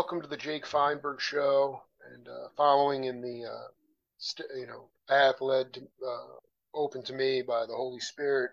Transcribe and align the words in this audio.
welcome 0.00 0.22
to 0.22 0.28
the 0.28 0.34
Jake 0.34 0.64
Feinberg 0.64 1.20
Show, 1.20 1.82
and 2.14 2.26
uh, 2.26 2.48
following 2.56 3.04
in 3.04 3.20
the 3.20 3.44
uh, 3.44 3.68
st- 4.16 4.48
you 4.56 4.66
know 4.66 4.88
path 5.06 5.42
led 5.42 5.74
to, 5.74 5.80
uh, 5.80 6.38
open 6.74 7.02
to 7.02 7.12
me 7.12 7.42
by 7.42 7.66
the 7.66 7.74
Holy 7.74 8.00
Spirit. 8.00 8.52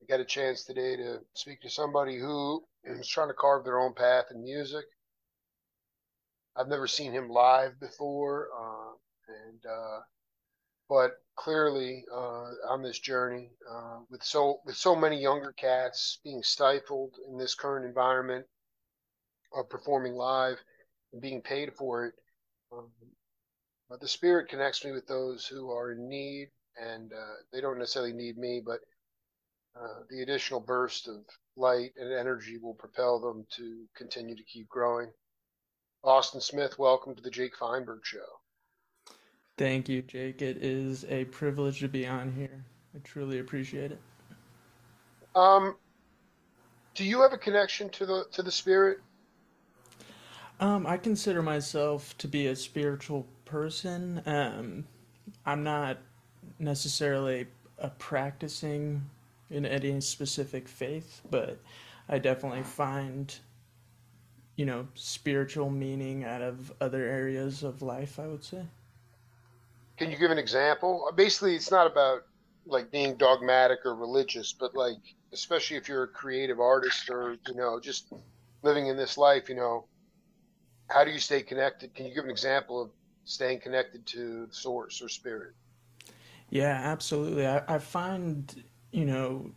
I 0.00 0.06
got 0.06 0.20
a 0.20 0.24
chance 0.24 0.64
today 0.64 0.96
to 0.96 1.18
speak 1.34 1.60
to 1.60 1.68
somebody 1.68 2.18
who 2.18 2.64
is 2.82 3.06
trying 3.06 3.28
to 3.28 3.34
carve 3.34 3.62
their 3.62 3.78
own 3.78 3.92
path 3.92 4.30
in 4.30 4.42
music. 4.42 4.86
I've 6.56 6.68
never 6.68 6.86
seen 6.86 7.12
him 7.12 7.28
live 7.28 7.78
before, 7.78 8.48
uh, 8.58 8.92
and 9.48 9.60
uh, 9.66 10.00
but 10.88 11.10
clearly 11.36 12.06
uh, 12.10 12.52
on 12.70 12.82
this 12.82 12.98
journey 12.98 13.50
with 14.08 14.22
so 14.24 14.60
with 14.64 14.76
so 14.76 14.96
many 14.96 15.20
younger 15.20 15.52
cats 15.52 16.20
being 16.24 16.42
stifled 16.42 17.16
in 17.28 17.36
this 17.36 17.54
current 17.54 17.84
environment 17.84 18.46
of 19.54 19.68
performing 19.68 20.14
live 20.14 20.56
being 21.18 21.40
paid 21.40 21.72
for 21.74 22.06
it. 22.06 22.14
Um, 22.72 22.88
but 23.88 24.00
the 24.00 24.08
Spirit 24.08 24.48
connects 24.48 24.84
me 24.84 24.92
with 24.92 25.06
those 25.06 25.46
who 25.46 25.70
are 25.72 25.92
in 25.92 26.08
need, 26.08 26.48
and 26.80 27.12
uh, 27.12 27.34
they 27.52 27.60
don't 27.60 27.78
necessarily 27.78 28.12
need 28.12 28.38
me, 28.38 28.62
but 28.64 28.78
uh, 29.76 30.02
the 30.10 30.22
additional 30.22 30.60
burst 30.60 31.08
of 31.08 31.16
light 31.56 31.90
and 31.96 32.12
energy 32.12 32.58
will 32.58 32.74
propel 32.74 33.18
them 33.20 33.46
to 33.56 33.84
continue 33.96 34.36
to 34.36 34.44
keep 34.44 34.68
growing. 34.68 35.10
Austin 36.04 36.40
Smith, 36.40 36.78
welcome 36.78 37.14
to 37.14 37.22
the 37.22 37.30
Jake 37.30 37.56
Feinberg 37.56 38.00
Show. 38.04 38.18
Thank 39.58 39.88
you, 39.88 40.02
Jake. 40.02 40.40
It 40.40 40.58
is 40.58 41.04
a 41.08 41.26
privilege 41.26 41.80
to 41.80 41.88
be 41.88 42.06
on 42.06 42.32
here. 42.32 42.64
I 42.94 42.98
truly 43.04 43.40
appreciate 43.40 43.92
it. 43.92 44.00
Um, 45.34 45.76
do 46.94 47.04
you 47.04 47.20
have 47.20 47.32
a 47.32 47.38
connection 47.38 47.90
to 47.90 48.06
the 48.06 48.24
to 48.32 48.42
the 48.42 48.50
spirit? 48.50 48.98
Um, 50.60 50.86
I 50.86 50.98
consider 50.98 51.40
myself 51.40 52.16
to 52.18 52.28
be 52.28 52.48
a 52.48 52.54
spiritual 52.54 53.26
person. 53.46 54.22
Um, 54.26 54.84
I'm 55.46 55.64
not 55.64 55.96
necessarily 56.58 57.46
a 57.78 57.88
practicing 57.88 59.02
in 59.48 59.64
any 59.64 60.02
specific 60.02 60.68
faith, 60.68 61.22
but 61.30 61.58
I 62.10 62.18
definitely 62.18 62.62
find, 62.62 63.34
you 64.56 64.66
know, 64.66 64.86
spiritual 64.94 65.70
meaning 65.70 66.24
out 66.24 66.42
of 66.42 66.70
other 66.78 67.04
areas 67.06 67.62
of 67.62 67.80
life, 67.80 68.18
I 68.18 68.26
would 68.26 68.44
say. 68.44 68.62
Can 69.96 70.10
you 70.10 70.18
give 70.18 70.30
an 70.30 70.38
example? 70.38 71.10
Basically, 71.16 71.56
it's 71.56 71.70
not 71.70 71.86
about 71.86 72.26
like 72.66 72.90
being 72.90 73.16
dogmatic 73.16 73.78
or 73.86 73.94
religious, 73.94 74.52
but 74.52 74.74
like, 74.74 74.98
especially 75.32 75.78
if 75.78 75.88
you're 75.88 76.02
a 76.02 76.08
creative 76.08 76.60
artist 76.60 77.08
or, 77.08 77.38
you 77.48 77.54
know, 77.54 77.80
just 77.80 78.12
living 78.62 78.88
in 78.88 78.98
this 78.98 79.16
life, 79.16 79.48
you 79.48 79.54
know, 79.54 79.86
how 80.90 81.04
do 81.04 81.10
you 81.10 81.18
stay 81.18 81.42
connected? 81.42 81.94
Can 81.94 82.06
you 82.06 82.14
give 82.14 82.24
an 82.24 82.30
example 82.30 82.82
of 82.82 82.90
staying 83.24 83.60
connected 83.60 84.04
to 84.06 84.48
source 84.50 85.00
or 85.00 85.08
spirit? 85.08 85.54
Yeah, 86.50 86.80
absolutely. 86.82 87.46
I, 87.46 87.62
I 87.68 87.78
find, 87.78 88.64
you 88.90 89.04
know, 89.04 89.52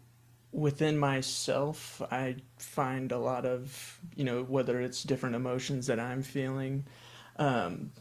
within 0.51 0.97
myself, 0.97 2.01
I 2.11 2.35
find 2.57 3.11
a 3.11 3.17
lot 3.17 3.45
of, 3.45 3.99
you 4.15 4.23
know, 4.23 4.43
whether 4.43 4.79
it's 4.79 5.03
different 5.03 5.35
emotions 5.35 5.87
that 5.87 5.99
I'm 5.99 6.21
feeling, 6.21 6.85
um, 7.37 7.91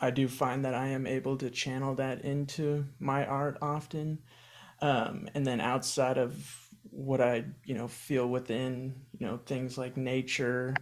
I 0.00 0.10
do 0.10 0.28
find 0.28 0.64
that 0.66 0.74
I 0.74 0.88
am 0.88 1.06
able 1.06 1.38
to 1.38 1.48
channel 1.48 1.94
that 1.94 2.22
into 2.22 2.84
my 2.98 3.24
art 3.24 3.56
often. 3.62 4.18
Um, 4.82 5.28
and 5.34 5.46
then 5.46 5.60
outside 5.60 6.18
of 6.18 6.68
what 6.90 7.22
I, 7.22 7.44
you 7.64 7.74
know, 7.74 7.88
feel 7.88 8.28
within, 8.28 8.94
you 9.18 9.26
know, 9.26 9.40
things 9.46 9.78
like 9.78 9.96
nature, 9.96 10.74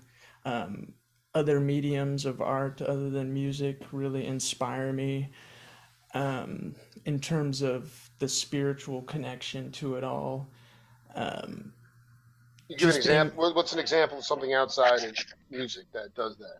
um, 0.44 0.94
other 1.34 1.60
mediums 1.60 2.24
of 2.26 2.40
art 2.40 2.82
other 2.82 3.10
than 3.10 3.32
music 3.32 3.80
really 3.90 4.26
inspire 4.26 4.92
me 4.92 5.30
um, 6.14 6.74
in 7.06 7.18
terms 7.18 7.62
of 7.62 8.10
the 8.18 8.28
spiritual 8.28 9.02
connection 9.02 9.70
to 9.72 9.96
it 9.96 10.04
all. 10.04 10.48
Um, 11.14 11.72
give 12.76 12.90
an 12.90 12.96
example. 12.96 13.46
In, 13.46 13.54
what's 13.54 13.72
an 13.72 13.78
example 13.78 14.18
of 14.18 14.24
something 14.24 14.52
outside 14.52 15.02
of 15.04 15.16
music 15.50 15.84
that 15.92 16.14
does 16.14 16.36
that? 16.36 16.58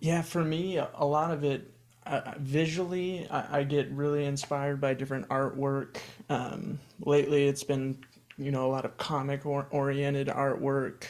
Yeah, 0.00 0.22
for 0.22 0.44
me, 0.44 0.78
a 0.78 1.04
lot 1.04 1.30
of 1.30 1.44
it 1.44 1.72
uh, 2.06 2.34
visually, 2.38 3.28
I, 3.30 3.60
I, 3.60 3.62
get 3.62 3.88
really 3.92 4.24
inspired 4.24 4.80
by 4.80 4.94
different 4.94 5.28
artwork. 5.28 5.98
Um, 6.28 6.80
lately, 7.00 7.46
it's 7.46 7.62
been 7.62 7.98
you 8.36 8.50
know 8.50 8.66
a 8.66 8.70
lot 8.70 8.84
of 8.84 8.96
comic 8.96 9.46
or- 9.46 9.68
oriented 9.70 10.26
artwork. 10.26 11.04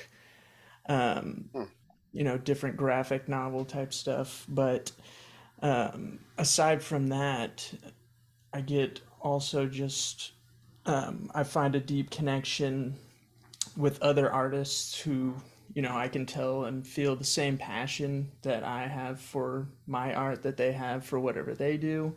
Um, 0.90 1.48
hmm 1.54 1.62
you 2.12 2.24
know 2.24 2.38
different 2.38 2.76
graphic 2.76 3.28
novel 3.28 3.64
type 3.64 3.92
stuff 3.92 4.44
but 4.48 4.92
um, 5.62 6.18
aside 6.38 6.82
from 6.82 7.08
that 7.08 7.70
i 8.52 8.60
get 8.60 9.00
also 9.20 9.66
just 9.66 10.32
um, 10.86 11.30
i 11.34 11.42
find 11.42 11.74
a 11.74 11.80
deep 11.80 12.10
connection 12.10 12.94
with 13.76 14.00
other 14.02 14.30
artists 14.30 15.00
who 15.00 15.34
you 15.74 15.82
know 15.82 15.96
i 15.96 16.08
can 16.08 16.26
tell 16.26 16.64
and 16.64 16.86
feel 16.86 17.16
the 17.16 17.24
same 17.24 17.56
passion 17.56 18.30
that 18.42 18.62
i 18.64 18.86
have 18.86 19.20
for 19.20 19.66
my 19.86 20.14
art 20.14 20.42
that 20.42 20.56
they 20.56 20.72
have 20.72 21.04
for 21.04 21.18
whatever 21.18 21.54
they 21.54 21.76
do. 21.76 22.14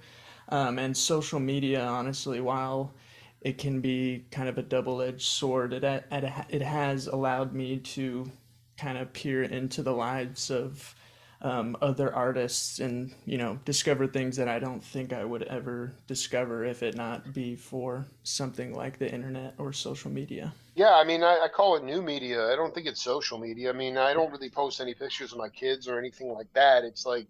Um, 0.50 0.78
and 0.78 0.95
social 0.95 1.39
media 1.39 1.84
honestly 1.84 2.39
while 2.39 2.94
it 3.41 3.57
can 3.57 3.81
be 3.81 4.25
kind 4.29 4.47
of 4.47 4.59
a 4.59 4.61
double-edged 4.61 5.22
sword 5.22 5.73
it, 5.73 5.84
it, 5.84 6.05
it 6.50 6.61
has 6.61 7.07
allowed 7.07 7.51
me 7.53 7.79
to 7.79 8.29
kind 8.77 8.97
of 8.97 9.11
peer 9.13 9.43
into 9.43 9.81
the 9.81 9.93
lives 9.93 10.49
of 10.49 10.95
um, 11.41 11.77
other 11.81 12.13
artists 12.13 12.79
and 12.79 13.13
you 13.25 13.37
know 13.37 13.59
discover 13.65 14.07
things 14.07 14.37
that 14.37 14.47
I 14.47 14.57
don't 14.57 14.83
think 14.83 15.13
I 15.13 15.23
would 15.23 15.43
ever 15.43 15.93
discover 16.07 16.63
if 16.63 16.81
it 16.81 16.95
not 16.95 17.33
be 17.33 17.55
for 17.55 18.05
something 18.23 18.73
like 18.73 18.97
the 18.97 19.11
internet 19.11 19.53
or 19.57 19.73
social 19.73 20.09
media. 20.09 20.53
Yeah, 20.75 20.95
I 20.95 21.03
mean, 21.03 21.23
I, 21.23 21.41
I, 21.43 21.47
call 21.47 21.75
it 21.75 21.83
new 21.83 22.01
media. 22.01 22.51
I 22.51 22.55
don't 22.55 22.73
think 22.73 22.87
it's 22.87 23.01
social 23.01 23.37
media. 23.37 23.69
I 23.69 23.73
mean, 23.73 23.97
I 23.97 24.13
don't 24.13 24.31
really 24.31 24.49
post 24.49 24.81
any 24.81 24.93
pictures 24.93 25.31
of 25.31 25.37
my 25.37 25.49
kids 25.49 25.87
or 25.87 25.99
anything 25.99 26.33
like 26.33 26.51
that. 26.53 26.83
It's 26.83 27.05
like, 27.05 27.27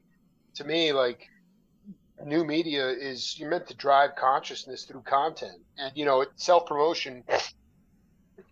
to 0.56 0.64
me, 0.64 0.94
like 0.94 1.28
new 2.26 2.44
media 2.46 2.88
is 2.90 3.38
you're 3.38 3.50
meant 3.50 3.68
to 3.68 3.76
drive 3.76 4.16
consciousness 4.16 4.86
through 4.86 5.02
content, 5.02 5.60
and 5.78 5.92
you 5.96 6.06
know, 6.06 6.26
self 6.38 6.66
promotion 6.68 7.24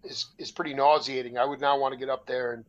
is 0.04 0.28
is 0.38 0.52
pretty 0.52 0.74
nauseating. 0.74 1.38
I 1.38 1.46
would 1.46 1.62
not 1.62 1.80
want 1.80 1.94
to 1.94 1.98
get 1.98 2.10
up 2.10 2.26
there 2.28 2.54
and 2.54 2.66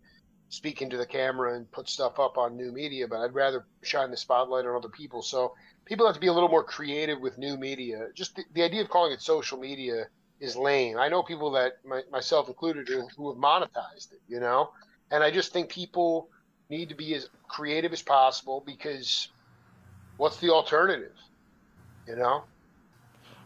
speak 0.55 0.83
into 0.83 0.97
the 0.97 1.07
camera 1.07 1.55
and 1.55 1.71
put 1.71 1.89
stuff 1.89 2.19
up 2.19 2.39
on 2.39 2.57
new 2.57 2.73
media, 2.73 3.09
but 3.09 3.21
I'd 3.21 3.35
rather 3.35 3.67
shine 3.83 4.11
the 4.11 4.17
spotlight 4.17 4.67
on 4.67 4.77
other 4.77 4.89
people. 4.89 5.23
So 5.23 5.55
people 5.85 6.07
have 6.07 6.15
to 6.15 6.21
be 6.21 6.29
a 6.29 6.33
little 6.33 6.49
more 6.49 6.65
creative 6.65 7.21
with 7.21 7.39
new 7.39 7.57
media. 7.57 8.09
Just 8.15 8.37
the, 8.37 8.45
the 8.55 8.63
idea 8.63 8.83
of 8.83 8.89
calling 8.89 9.13
it 9.13 9.21
social 9.21 9.59
media 9.59 10.07
is 10.41 10.57
lame. 10.57 10.99
I 10.99 11.09
know 11.09 11.23
people 11.23 11.53
that, 11.53 11.79
my, 11.85 12.03
myself 12.11 12.49
included, 12.49 12.89
who 12.89 13.33
have 13.33 13.41
monetized 13.41 14.13
it, 14.13 14.21
you 14.29 14.41
know? 14.41 14.71
And 15.11 15.23
I 15.23 15.31
just 15.31 15.53
think 15.53 15.69
people 15.69 16.29
need 16.71 16.89
to 16.89 16.95
be 16.95 17.15
as 17.15 17.29
creative 17.49 17.93
as 17.93 18.03
possible 18.03 18.63
because 18.65 19.29
what's 20.17 20.39
the 20.39 20.51
alternative, 20.51 21.17
you 22.07 22.17
know? 22.17 22.45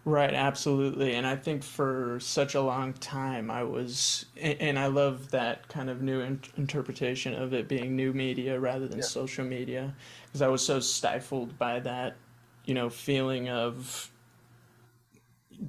Right, 0.05 0.33
absolutely. 0.33 1.15
And 1.15 1.27
I 1.27 1.37
think 1.37 1.63
for 1.63 2.19
such 2.21 2.55
a 2.55 2.63
long 2.63 2.95
time, 2.95 3.51
I 3.51 3.63
was, 3.63 4.25
and 4.41 4.79
I 4.79 4.87
love 4.87 5.31
that 5.33 5.69
kind 5.69 5.91
of 5.91 6.01
new 6.01 6.21
in- 6.21 6.41
interpretation 6.57 7.35
of 7.35 7.53
it 7.53 7.69
being 7.69 7.95
new 7.95 8.13
media 8.15 8.59
rather 8.59 8.89
than 8.89 8.99
yeah. 8.99 9.05
social 9.05 9.45
media, 9.45 9.95
because 10.27 10.41
I 10.41 10.49
was 10.49 10.65
so 10.65 10.81
stifled 10.81 11.59
by 11.59 11.81
that, 11.81 12.17
you 12.65 12.73
know, 12.75 12.89
feeling 12.89 13.51
of 13.51 14.11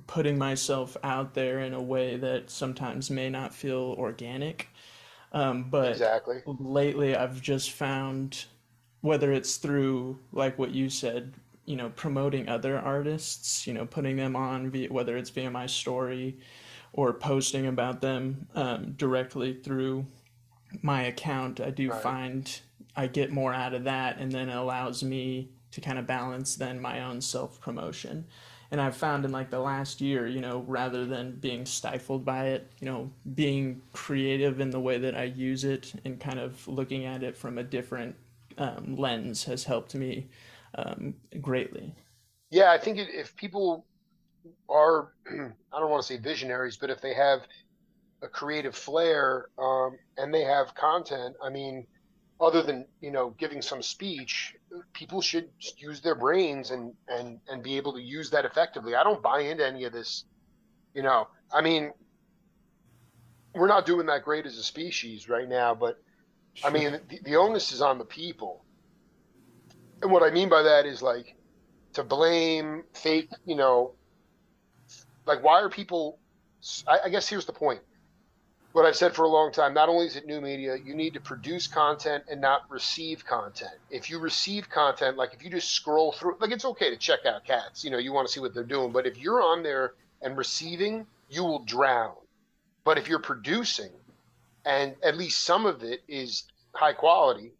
putting 0.07 0.37
myself 0.37 0.95
out 1.03 1.33
there 1.33 1.59
in 1.59 1.73
a 1.73 1.81
way 1.81 2.15
that 2.15 2.49
sometimes 2.49 3.09
may 3.09 3.29
not 3.29 3.53
feel 3.53 3.95
organic. 3.97 4.69
Um, 5.33 5.69
but 5.69 5.91
exactly. 5.91 6.41
lately, 6.45 7.15
I've 7.15 7.41
just 7.41 7.71
found, 7.71 8.45
whether 9.01 9.31
it's 9.31 9.57
through, 9.57 10.19
like 10.31 10.57
what 10.57 10.71
you 10.71 10.89
said, 10.89 11.33
you 11.69 11.75
know 11.75 11.89
promoting 11.89 12.49
other 12.49 12.79
artists 12.79 13.67
you 13.67 13.73
know 13.73 13.85
putting 13.85 14.17
them 14.17 14.35
on 14.35 14.71
via, 14.71 14.91
whether 14.91 15.15
it's 15.15 15.29
via 15.29 15.51
my 15.51 15.67
story 15.67 16.35
or 16.93 17.13
posting 17.13 17.67
about 17.67 18.01
them 18.01 18.47
um, 18.55 18.93
directly 18.93 19.53
through 19.53 20.05
my 20.81 21.03
account 21.03 21.61
i 21.61 21.69
do 21.69 21.91
right. 21.91 22.01
find 22.01 22.61
i 22.95 23.05
get 23.05 23.31
more 23.31 23.53
out 23.53 23.75
of 23.75 23.83
that 23.83 24.17
and 24.17 24.31
then 24.31 24.49
it 24.49 24.55
allows 24.55 25.03
me 25.03 25.47
to 25.71 25.79
kind 25.79 25.99
of 25.99 26.07
balance 26.07 26.55
then 26.55 26.81
my 26.81 27.03
own 27.03 27.21
self 27.21 27.61
promotion 27.61 28.25
and 28.71 28.81
i've 28.81 28.97
found 28.97 29.23
in 29.23 29.31
like 29.31 29.51
the 29.51 29.59
last 29.59 30.01
year 30.01 30.25
you 30.25 30.41
know 30.41 30.65
rather 30.67 31.05
than 31.05 31.35
being 31.35 31.67
stifled 31.67 32.25
by 32.25 32.47
it 32.47 32.71
you 32.79 32.85
know 32.85 33.11
being 33.35 33.79
creative 33.93 34.59
in 34.59 34.71
the 34.71 34.79
way 34.79 34.97
that 34.97 35.15
i 35.15 35.23
use 35.23 35.63
it 35.63 35.93
and 36.03 36.19
kind 36.19 36.39
of 36.39 36.67
looking 36.67 37.05
at 37.05 37.21
it 37.21 37.37
from 37.37 37.59
a 37.59 37.63
different 37.63 38.15
um, 38.57 38.95
lens 38.95 39.43
has 39.43 39.65
helped 39.65 39.93
me 39.93 40.27
um, 40.75 41.13
greatly. 41.41 41.93
Yeah, 42.51 42.71
I 42.71 42.77
think 42.77 42.97
if 42.97 43.35
people 43.35 43.85
are, 44.69 45.13
I 45.29 45.79
don't 45.79 45.89
want 45.89 46.01
to 46.03 46.07
say 46.07 46.17
visionaries, 46.17 46.77
but 46.77 46.89
if 46.89 47.01
they 47.01 47.13
have 47.13 47.41
a 48.21 48.27
creative 48.27 48.75
flair 48.75 49.47
um, 49.57 49.97
and 50.17 50.33
they 50.33 50.43
have 50.43 50.75
content, 50.75 51.35
I 51.43 51.49
mean, 51.49 51.85
other 52.41 52.61
than 52.63 52.85
you 53.01 53.11
know 53.11 53.35
giving 53.37 53.61
some 53.61 53.81
speech, 53.81 54.55
people 54.93 55.21
should 55.21 55.49
use 55.77 56.01
their 56.01 56.15
brains 56.15 56.71
and 56.71 56.93
and 57.07 57.39
and 57.49 57.61
be 57.61 57.77
able 57.77 57.93
to 57.93 58.01
use 58.01 58.29
that 58.29 58.45
effectively. 58.45 58.95
I 58.95 59.03
don't 59.03 59.21
buy 59.21 59.41
into 59.41 59.65
any 59.65 59.83
of 59.83 59.93
this. 59.93 60.23
You 60.93 61.03
know, 61.03 61.27
I 61.53 61.61
mean, 61.61 61.91
we're 63.53 63.67
not 63.67 63.85
doing 63.85 64.07
that 64.07 64.23
great 64.23 64.45
as 64.45 64.57
a 64.57 64.63
species 64.63 65.29
right 65.29 65.47
now, 65.47 65.75
but 65.75 66.01
I 66.63 66.69
mean, 66.71 66.99
the, 67.09 67.19
the 67.23 67.35
onus 67.35 67.71
is 67.71 67.81
on 67.81 67.97
the 67.97 68.05
people. 68.05 68.65
And 70.01 70.11
what 70.11 70.23
I 70.23 70.31
mean 70.31 70.49
by 70.49 70.63
that 70.63 70.85
is 70.85 71.01
like 71.01 71.35
to 71.93 72.03
blame 72.03 72.83
fake, 72.93 73.29
you 73.45 73.55
know, 73.55 73.93
like 75.25 75.43
why 75.43 75.61
are 75.61 75.69
people? 75.69 76.19
I, 76.87 76.99
I 77.05 77.09
guess 77.09 77.27
here's 77.27 77.45
the 77.45 77.53
point 77.53 77.81
what 78.71 78.85
I've 78.85 78.95
said 78.95 79.15
for 79.15 79.23
a 79.23 79.27
long 79.27 79.51
time, 79.51 79.73
not 79.73 79.89
only 79.89 80.05
is 80.05 80.15
it 80.15 80.25
new 80.25 80.41
media, 80.41 80.75
you 80.77 80.93
need 80.93 81.13
to 81.15 81.19
produce 81.19 81.65
content 81.67 82.23
and 82.29 82.39
not 82.39 82.69
receive 82.69 83.25
content. 83.25 83.73
If 83.89 84.09
you 84.09 84.19
receive 84.19 84.69
content, 84.69 85.17
like 85.17 85.33
if 85.33 85.43
you 85.43 85.49
just 85.49 85.71
scroll 85.71 86.11
through, 86.11 86.37
like 86.39 86.51
it's 86.51 86.65
okay 86.65 86.89
to 86.91 86.97
check 86.97 87.25
out 87.25 87.45
cats, 87.45 87.83
you 87.83 87.89
know, 87.89 87.97
you 87.97 88.13
want 88.13 88.27
to 88.27 88.33
see 88.33 88.39
what 88.39 88.53
they're 88.53 88.63
doing. 88.63 88.91
But 88.91 89.07
if 89.07 89.17
you're 89.17 89.41
on 89.41 89.63
there 89.63 89.93
and 90.21 90.37
receiving, 90.37 91.07
you 91.29 91.43
will 91.43 91.59
drown. 91.59 92.13
But 92.83 92.97
if 92.97 93.07
you're 93.07 93.19
producing, 93.19 93.91
and 94.65 94.95
at 95.03 95.17
least 95.17 95.43
some 95.43 95.65
of 95.65 95.83
it 95.83 96.01
is 96.07 96.43
high 96.73 96.93
quality, 96.93 97.51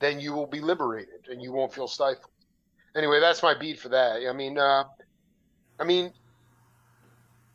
then 0.00 0.20
you 0.20 0.32
will 0.32 0.46
be 0.46 0.60
liberated 0.60 1.28
and 1.30 1.42
you 1.42 1.52
won't 1.52 1.72
feel 1.72 1.88
stifled. 1.88 2.30
Anyway, 2.96 3.20
that's 3.20 3.42
my 3.42 3.54
beat 3.54 3.78
for 3.78 3.88
that. 3.90 4.20
I 4.28 4.32
mean, 4.32 4.58
uh, 4.58 4.84
I 5.78 5.84
mean, 5.84 6.12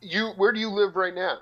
you, 0.00 0.28
where 0.36 0.52
do 0.52 0.60
you 0.60 0.70
live 0.70 0.96
right 0.96 1.14
now? 1.14 1.38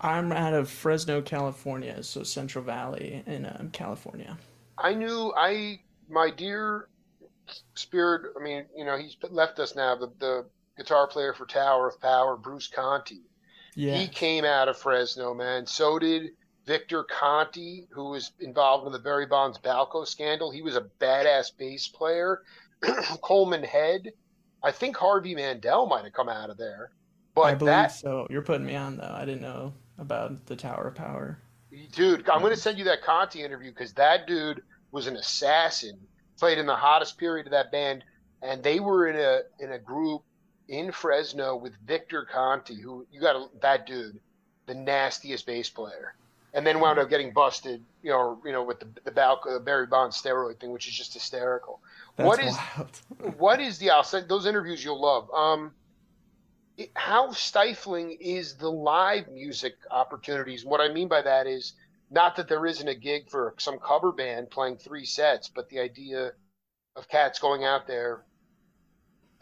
I'm 0.00 0.32
out 0.32 0.54
of 0.54 0.68
Fresno, 0.68 1.22
California, 1.22 2.02
so 2.02 2.22
Central 2.22 2.64
Valley 2.64 3.22
in 3.26 3.46
um, 3.46 3.70
California. 3.72 4.36
I 4.78 4.94
knew 4.94 5.32
I 5.36 5.80
my 6.08 6.30
dear 6.30 6.88
spirit. 7.74 8.32
I 8.38 8.42
mean, 8.42 8.66
you 8.76 8.84
know, 8.84 8.98
he's 8.98 9.16
left 9.30 9.58
us 9.58 9.74
now. 9.74 9.96
The 9.96 10.12
the 10.18 10.46
guitar 10.76 11.06
player 11.06 11.32
for 11.32 11.46
Tower 11.46 11.88
of 11.88 12.00
Power, 12.00 12.36
Bruce 12.36 12.68
Conte. 12.68 13.14
Yeah. 13.74 13.96
He 13.96 14.08
came 14.08 14.44
out 14.44 14.68
of 14.68 14.76
Fresno, 14.76 15.34
man. 15.34 15.66
So 15.66 15.98
did 15.98 16.30
Victor 16.66 17.04
Conte, 17.04 17.86
who 17.90 18.10
was 18.10 18.32
involved 18.40 18.86
in 18.86 18.92
the 18.92 18.98
Barry 18.98 19.26
Bonds 19.26 19.58
Balco 19.58 20.06
scandal. 20.06 20.50
He 20.50 20.62
was 20.62 20.76
a 20.76 20.86
badass 21.00 21.56
bass 21.56 21.88
player. 21.88 22.42
Coleman 23.22 23.62
Head. 23.62 24.12
I 24.62 24.72
think 24.72 24.96
Harvey 24.96 25.34
Mandel 25.34 25.86
might 25.86 26.04
have 26.04 26.12
come 26.12 26.28
out 26.28 26.50
of 26.50 26.56
there. 26.56 26.90
But 27.34 27.42
I 27.42 27.54
believe 27.54 27.70
that, 27.70 27.92
so. 27.92 28.26
You're 28.30 28.42
putting 28.42 28.66
me 28.66 28.74
on 28.74 28.96
though. 28.96 29.14
I 29.14 29.24
didn't 29.24 29.42
know 29.42 29.74
about 29.98 30.46
the 30.46 30.56
Tower 30.56 30.88
of 30.88 30.94
Power. 30.94 31.38
Dude, 31.92 32.28
I'm 32.28 32.40
going 32.40 32.54
to 32.54 32.60
send 32.60 32.78
you 32.78 32.84
that 32.84 33.02
Conte 33.02 33.36
interview 33.36 33.70
because 33.70 33.92
that 33.94 34.26
dude 34.26 34.62
was 34.90 35.06
an 35.06 35.16
assassin. 35.16 35.98
Played 36.38 36.58
in 36.58 36.66
the 36.66 36.76
hottest 36.76 37.16
period 37.16 37.46
of 37.46 37.52
that 37.52 37.70
band, 37.70 38.04
and 38.42 38.62
they 38.62 38.80
were 38.80 39.06
in 39.08 39.16
a 39.16 39.40
in 39.62 39.72
a 39.72 39.78
group 39.78 40.22
in 40.68 40.92
Fresno 40.92 41.56
with 41.56 41.72
Victor 41.86 42.26
Conte, 42.30 42.74
who 42.74 43.06
you 43.10 43.20
got 43.20 43.60
that 43.62 43.86
dude, 43.86 44.18
the 44.66 44.74
nastiest 44.74 45.46
bass 45.46 45.70
player, 45.70 46.14
and 46.56 46.66
then 46.66 46.80
wound 46.80 46.98
up 46.98 47.10
getting 47.10 47.34
busted, 47.34 47.84
you 48.02 48.10
know, 48.10 48.40
you 48.42 48.50
know, 48.50 48.64
with 48.64 48.80
the 48.80 48.88
the 49.04 49.10
Balco, 49.10 49.62
Barry 49.62 49.86
Bonds 49.86 50.20
steroid 50.20 50.58
thing, 50.58 50.72
which 50.72 50.88
is 50.88 50.94
just 50.94 51.12
hysterical. 51.12 51.82
That's 52.16 52.26
what 52.26 52.42
is 52.42 52.56
what 53.36 53.60
is 53.60 53.78
the? 53.78 53.90
I'll 53.90 54.02
those 54.26 54.46
interviews 54.46 54.82
you'll 54.82 55.00
love. 55.00 55.30
Um, 55.32 55.72
how 56.94 57.30
stifling 57.32 58.16
is 58.20 58.54
the 58.54 58.70
live 58.70 59.28
music 59.28 59.74
opportunities? 59.90 60.64
What 60.64 60.80
I 60.80 60.90
mean 60.92 61.08
by 61.08 61.20
that 61.22 61.46
is 61.46 61.74
not 62.10 62.36
that 62.36 62.48
there 62.48 62.64
isn't 62.64 62.88
a 62.88 62.94
gig 62.94 63.28
for 63.28 63.54
some 63.58 63.78
cover 63.78 64.10
band 64.10 64.50
playing 64.50 64.78
three 64.78 65.04
sets, 65.04 65.48
but 65.48 65.68
the 65.68 65.80
idea 65.80 66.32
of 66.96 67.08
cats 67.08 67.38
going 67.38 67.64
out 67.64 67.86
there 67.86 68.24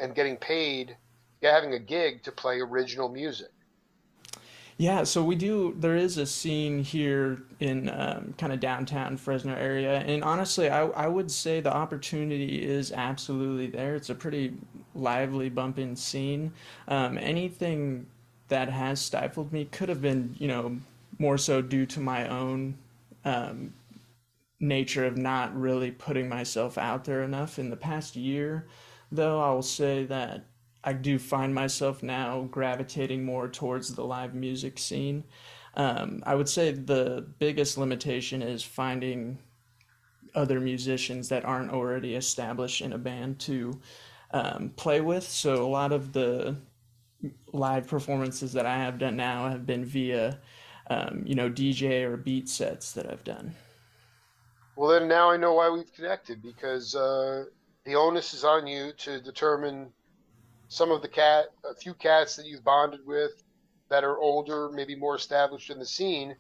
and 0.00 0.16
getting 0.16 0.36
paid, 0.36 0.96
having 1.42 1.74
a 1.74 1.78
gig 1.78 2.24
to 2.24 2.32
play 2.32 2.58
original 2.58 3.08
music. 3.08 3.50
Yeah, 4.76 5.04
so 5.04 5.22
we 5.22 5.36
do. 5.36 5.74
There 5.78 5.94
is 5.96 6.18
a 6.18 6.26
scene 6.26 6.82
here 6.82 7.38
in 7.60 7.88
um, 7.88 8.34
kind 8.38 8.52
of 8.52 8.58
downtown 8.58 9.16
Fresno 9.16 9.54
area, 9.54 10.00
and 10.00 10.24
honestly, 10.24 10.68
I 10.68 10.86
I 10.88 11.06
would 11.06 11.30
say 11.30 11.60
the 11.60 11.72
opportunity 11.72 12.64
is 12.64 12.90
absolutely 12.90 13.68
there. 13.68 13.94
It's 13.94 14.10
a 14.10 14.14
pretty 14.16 14.54
lively, 14.94 15.48
bumping 15.48 15.94
scene. 15.94 16.52
Um, 16.88 17.18
anything 17.18 18.06
that 18.48 18.68
has 18.68 19.00
stifled 19.00 19.52
me 19.52 19.66
could 19.66 19.88
have 19.88 20.02
been, 20.02 20.34
you 20.38 20.48
know, 20.48 20.76
more 21.18 21.38
so 21.38 21.62
due 21.62 21.86
to 21.86 22.00
my 22.00 22.28
own 22.28 22.76
um, 23.24 23.72
nature 24.58 25.04
of 25.06 25.16
not 25.16 25.56
really 25.58 25.92
putting 25.92 26.28
myself 26.28 26.76
out 26.78 27.04
there 27.04 27.22
enough. 27.22 27.58
In 27.60 27.70
the 27.70 27.76
past 27.76 28.16
year, 28.16 28.66
though, 29.12 29.40
I 29.40 29.50
will 29.52 29.62
say 29.62 30.04
that 30.06 30.44
I 30.84 30.92
do 30.92 31.18
find 31.18 31.54
myself 31.54 32.02
now 32.02 32.42
gravitating 32.50 33.24
more 33.24 33.48
towards 33.48 33.94
the 33.94 34.04
live 34.04 34.34
music 34.34 34.78
scene. 34.78 35.24
Um, 35.76 36.22
I 36.26 36.34
would 36.34 36.48
say 36.48 36.72
the 36.72 37.26
biggest 37.38 37.78
limitation 37.78 38.42
is 38.42 38.62
finding 38.62 39.38
other 40.34 40.60
musicians 40.60 41.28
that 41.30 41.44
aren't 41.44 41.72
already 41.72 42.14
established 42.14 42.82
in 42.82 42.92
a 42.92 42.98
band 42.98 43.38
to 43.40 43.80
um, 44.32 44.70
play 44.76 45.00
with. 45.00 45.24
So 45.24 45.64
a 45.64 45.66
lot 45.66 45.92
of 45.92 46.12
the 46.12 46.56
live 47.52 47.86
performances 47.86 48.52
that 48.52 48.66
I 48.66 48.76
have 48.76 48.98
done 48.98 49.16
now 49.16 49.48
have 49.48 49.64
been 49.64 49.84
via, 49.84 50.38
um, 50.90 51.22
you 51.24 51.34
know, 51.34 51.48
DJ 51.48 52.02
or 52.02 52.18
beat 52.18 52.48
sets 52.48 52.92
that 52.92 53.10
I've 53.10 53.24
done. 53.24 53.54
Well, 54.76 54.90
then 54.90 55.08
now 55.08 55.30
I 55.30 55.36
know 55.36 55.54
why 55.54 55.70
we've 55.70 55.92
connected 55.94 56.42
because 56.42 56.94
uh, 56.94 57.44
the 57.84 57.94
onus 57.94 58.34
is 58.34 58.44
on 58.44 58.66
you 58.66 58.92
to 58.98 59.20
determine 59.20 59.92
some 60.74 60.90
of 60.90 61.02
the 61.02 61.08
cat, 61.08 61.52
a 61.64 61.72
few 61.72 61.94
cats 61.94 62.34
that 62.34 62.46
you've 62.46 62.64
bonded 62.64 63.06
with 63.06 63.44
that 63.90 64.02
are 64.02 64.18
older, 64.18 64.68
maybe 64.70 64.96
more 64.96 65.14
established 65.14 65.70
in 65.70 65.78
the 65.78 65.86
scene, 65.86 66.34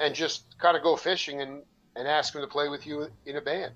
and 0.00 0.14
just 0.14 0.58
kind 0.58 0.74
of 0.74 0.82
go 0.82 0.96
fishing 0.96 1.42
and, 1.42 1.62
and 1.94 2.08
ask 2.08 2.32
them 2.32 2.40
to 2.40 2.48
play 2.48 2.68
with 2.68 2.86
you 2.86 3.08
in 3.26 3.36
a 3.36 3.42
band. 3.42 3.74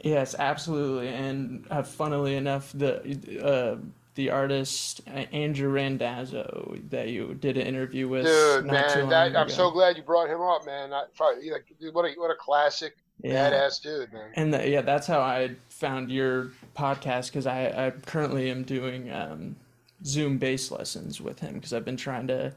Yes, 0.00 0.34
absolutely. 0.38 1.08
And 1.08 1.66
uh, 1.70 1.82
funnily 1.82 2.36
enough, 2.36 2.72
the 2.74 3.42
uh, 3.42 3.76
the 4.16 4.28
artist 4.28 5.00
Andrew 5.06 5.70
Randazzo 5.70 6.76
that 6.90 7.08
you 7.08 7.32
did 7.32 7.56
an 7.56 7.66
interview 7.66 8.06
with. 8.06 8.26
Dude, 8.26 8.66
man, 8.66 9.08
that, 9.08 9.34
I'm 9.34 9.48
so 9.48 9.70
glad 9.70 9.96
you 9.96 10.02
brought 10.02 10.28
him 10.28 10.42
up, 10.42 10.66
man. 10.66 10.92
I, 10.92 11.04
like, 11.18 11.94
what 11.94 12.04
a 12.04 12.12
what 12.18 12.30
a 12.30 12.36
classic 12.38 12.98
yeah. 13.22 13.50
badass 13.50 13.82
dude, 13.82 14.12
man. 14.12 14.30
And 14.34 14.54
the, 14.54 14.68
yeah, 14.68 14.82
that's 14.82 15.06
how 15.06 15.20
I 15.20 15.50
found 15.68 16.10
your 16.10 16.52
podcast 16.76 17.26
because 17.26 17.46
I, 17.46 17.86
I 17.86 17.90
currently 18.06 18.50
am 18.50 18.62
doing 18.64 19.10
um, 19.12 19.56
Zoom 20.04 20.38
bass 20.38 20.70
lessons 20.70 21.20
with 21.20 21.40
him 21.40 21.54
because 21.54 21.72
I've 21.72 21.84
been 21.84 21.96
trying 21.96 22.26
to 22.28 22.52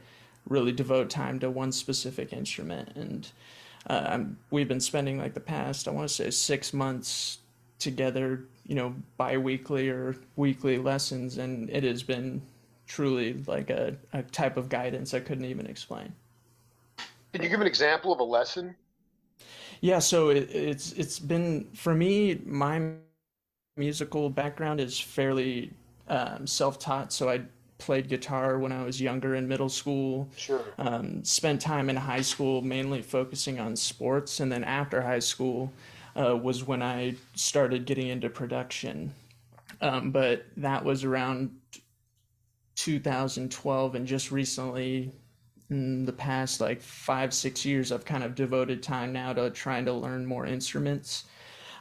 really 0.48 0.72
devote 0.72 1.10
time 1.10 1.40
to 1.40 1.50
one 1.50 1.72
specific 1.72 2.32
instrument 2.32 2.90
and 2.96 3.30
uh, 3.88 4.20
we've 4.50 4.68
been 4.68 4.80
spending 4.80 5.18
like 5.18 5.34
the 5.34 5.40
past 5.40 5.88
I 5.88 5.92
want 5.92 6.08
to 6.08 6.14
say 6.14 6.30
six 6.30 6.74
months 6.74 7.40
together, 7.80 8.44
you 8.66 8.76
know, 8.76 8.94
biweekly 9.18 9.90
or 9.90 10.16
weekly 10.36 10.78
lessons, 10.78 11.38
and 11.38 11.70
it 11.70 11.84
has 11.84 12.04
been 12.04 12.42
truly 12.88 13.34
like 13.46 13.70
a, 13.70 13.96
a 14.14 14.24
type 14.24 14.58
of 14.58 14.70
guidance 14.70 15.14
I 15.14 15.20
couldn't 15.20 15.46
even 15.46 15.68
explain. 15.68 16.12
Can 17.34 17.44
you 17.44 17.50
give 17.50 17.62
an 17.62 17.68
example 17.68 18.12
of 18.12 18.20
a 18.20 18.24
lesson? 18.24 18.76
Yeah, 19.82 20.00
so 20.00 20.30
it, 20.30 20.50
it's 20.52 20.94
it's 20.94 21.20
been 21.20 21.68
for 21.74 21.94
me. 21.94 22.42
My 22.46 22.94
musical 23.76 24.30
background 24.30 24.80
is 24.80 25.00
fairly 25.00 25.72
um, 26.08 26.48
self-taught, 26.48 27.14
so 27.14 27.30
I 27.30 27.42
played 27.78 28.10
guitar 28.10 28.58
when 28.58 28.72
I 28.72 28.84
was 28.84 29.00
younger 29.00 29.36
in 29.36 29.48
middle 29.48 29.70
school. 29.70 30.30
Sure. 30.36 30.62
Um, 30.78 31.24
spent 31.24 31.62
time 31.62 31.90
in 31.90 31.96
high 31.96 32.22
school 32.22 32.62
mainly 32.62 33.02
focusing 33.02 33.60
on 33.60 33.76
sports, 33.76 34.40
and 34.40 34.52
then 34.52 34.64
after 34.64 35.02
high 35.02 35.20
school 35.20 35.72
uh, 36.16 36.36
was 36.36 36.66
when 36.66 36.82
I 36.82 37.16
started 37.36 37.86
getting 37.86 38.08
into 38.08 38.30
production. 38.30 39.14
Um, 39.82 40.12
but 40.12 40.46
that 40.58 40.84
was 40.84 41.04
around 41.04 41.52
2012, 42.76 43.96
and 43.96 44.08
just 44.08 44.32
recently, 44.32 45.12
in 45.70 46.06
the 46.06 46.14
past 46.14 46.62
like 46.62 46.82
five 46.82 47.34
six 47.34 47.66
years, 47.66 47.92
I've 47.92 48.06
kind 48.06 48.24
of 48.24 48.36
devoted 48.36 48.82
time 48.82 49.12
now 49.12 49.34
to 49.34 49.50
trying 49.50 49.86
to 49.86 49.94
learn 49.94 50.26
more 50.26 50.46
instruments, 50.46 51.26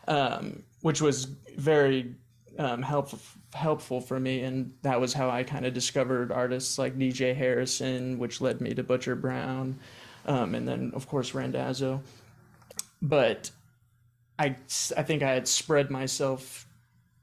um, 0.08 0.62
which 0.80 1.00
was 1.00 1.24
very 1.56 2.14
um, 2.58 2.82
helpful 2.82 3.20
helpful 3.54 4.00
for 4.00 4.20
me, 4.20 4.42
and 4.42 4.72
that 4.82 5.00
was 5.00 5.12
how 5.12 5.30
I 5.30 5.42
kind 5.42 5.64
of 5.64 5.72
discovered 5.72 6.32
artists 6.32 6.78
like 6.78 6.98
DJ 6.98 7.34
Harrison, 7.34 8.18
which 8.18 8.40
led 8.40 8.60
me 8.60 8.74
to 8.74 8.82
Butcher 8.82 9.16
Brown, 9.16 9.78
um, 10.26 10.54
and 10.54 10.66
then 10.66 10.92
of 10.94 11.08
course 11.08 11.34
Randazzo. 11.34 12.02
But 13.00 13.50
I 14.38 14.56
I 14.96 15.02
think 15.02 15.22
I 15.22 15.32
had 15.32 15.46
spread 15.46 15.90
myself 15.90 16.66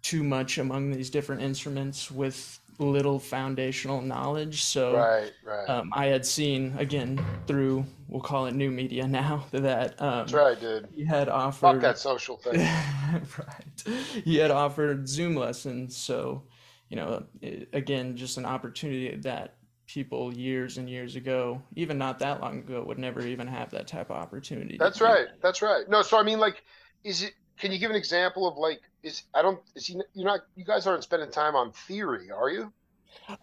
too 0.01 0.23
much 0.23 0.57
among 0.57 0.91
these 0.91 1.09
different 1.09 1.41
instruments 1.41 2.11
with 2.11 2.59
little 2.89 3.19
foundational 3.19 4.01
knowledge. 4.01 4.63
So 4.63 4.97
Right, 4.97 5.31
right. 5.43 5.69
um, 5.69 5.91
I 5.93 6.07
had 6.07 6.25
seen 6.25 6.75
again 6.77 7.19
through 7.47 7.85
we'll 8.07 8.21
call 8.21 8.45
it 8.47 8.53
new 8.55 8.71
media 8.71 9.07
now 9.07 9.45
that 9.51 9.97
That's 10.15 10.33
um, 10.33 10.39
right, 10.39 10.59
dude. 10.59 10.87
he 10.91 11.05
had 11.05 11.27
Fuck 11.27 11.35
offered 11.35 11.81
that 11.81 11.97
social 11.97 12.37
thing. 12.37 12.59
right 13.37 13.83
he 14.23 14.37
had 14.37 14.51
offered 14.51 15.07
Zoom 15.07 15.35
lessons. 15.35 15.95
So 15.95 16.43
you 16.89 16.97
know 16.97 17.25
it, 17.41 17.69
again 17.73 18.15
just 18.15 18.37
an 18.37 18.45
opportunity 18.45 19.15
that 19.17 19.55
people 19.85 20.33
years 20.33 20.77
and 20.77 20.89
years 20.89 21.15
ago, 21.15 21.61
even 21.75 21.97
not 21.97 22.19
that 22.19 22.41
long 22.41 22.59
ago, 22.59 22.83
would 22.87 22.97
never 22.97 23.21
even 23.21 23.47
have 23.47 23.69
that 23.71 23.87
type 23.87 24.09
of 24.09 24.15
opportunity 24.17 24.77
That's 24.77 25.01
right. 25.01 25.27
that. 25.27 25.41
That's 25.41 25.61
right. 25.61 25.87
No, 25.89 26.01
so 26.01 26.17
I 26.17 26.23
mean, 26.23 26.39
like, 26.39 26.63
is 27.03 27.23
it? 27.23 27.33
Can 27.57 27.71
you 27.71 27.77
give 27.79 27.91
an 27.91 27.97
example 27.97 28.47
of 28.47 28.57
like? 28.57 28.81
Is 29.03 29.23
I 29.33 29.41
don't. 29.41 29.59
Is 29.75 29.87
he? 29.87 30.01
You're 30.13 30.25
not. 30.25 30.41
You 30.55 30.63
guys 30.63 30.87
aren't 30.87 31.03
spending 31.03 31.29
time 31.29 31.55
on 31.55 31.71
theory, 31.71 32.31
are 32.31 32.49
you? 32.49 32.71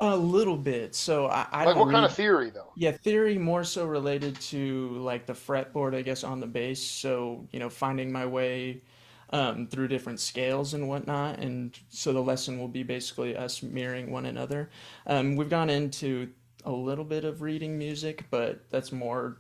A 0.01 0.17
little 0.17 0.57
bit. 0.57 0.95
So 0.95 1.27
I, 1.27 1.47
I 1.53 1.65
Like, 1.65 1.77
what 1.77 1.91
kind 1.91 2.05
of 2.05 2.13
theory 2.13 2.51
though? 2.51 2.73
Yeah, 2.77 2.93
theory 2.93 3.39
more 3.39 3.65
so 3.65 3.87
related 3.87 4.39
to 4.43 4.91
like 4.99 5.27
the 5.27 5.33
fretboard, 5.33 5.95
I 5.95 6.03
guess, 6.03 6.25
on 6.25 6.41
the 6.41 6.47
bass. 6.47 6.83
So, 6.83 7.47
you 7.53 7.61
know, 7.61 7.71
finding 7.71 8.13
my 8.13 8.27
way 8.27 8.83
um, 9.31 9.67
through 9.69 9.89
different 9.89 10.21
scales 10.21 10.75
and 10.75 10.89
whatnot. 10.89 11.39
And 11.39 11.79
so 11.89 12.13
the 12.13 12.21
lesson 12.21 12.59
will 12.59 12.69
be 12.69 12.83
basically 12.83 13.37
us 13.37 13.63
mirroring 13.63 14.11
one 14.11 14.27
another. 14.27 14.71
Um, 15.07 15.37
we've 15.37 15.49
gone 15.49 15.71
into 15.71 16.31
a 16.65 16.73
little 16.73 17.05
bit 17.05 17.25
of 17.25 17.41
reading 17.41 17.79
music, 17.79 18.25
but 18.31 18.69
that's 18.71 18.93
more 18.93 19.39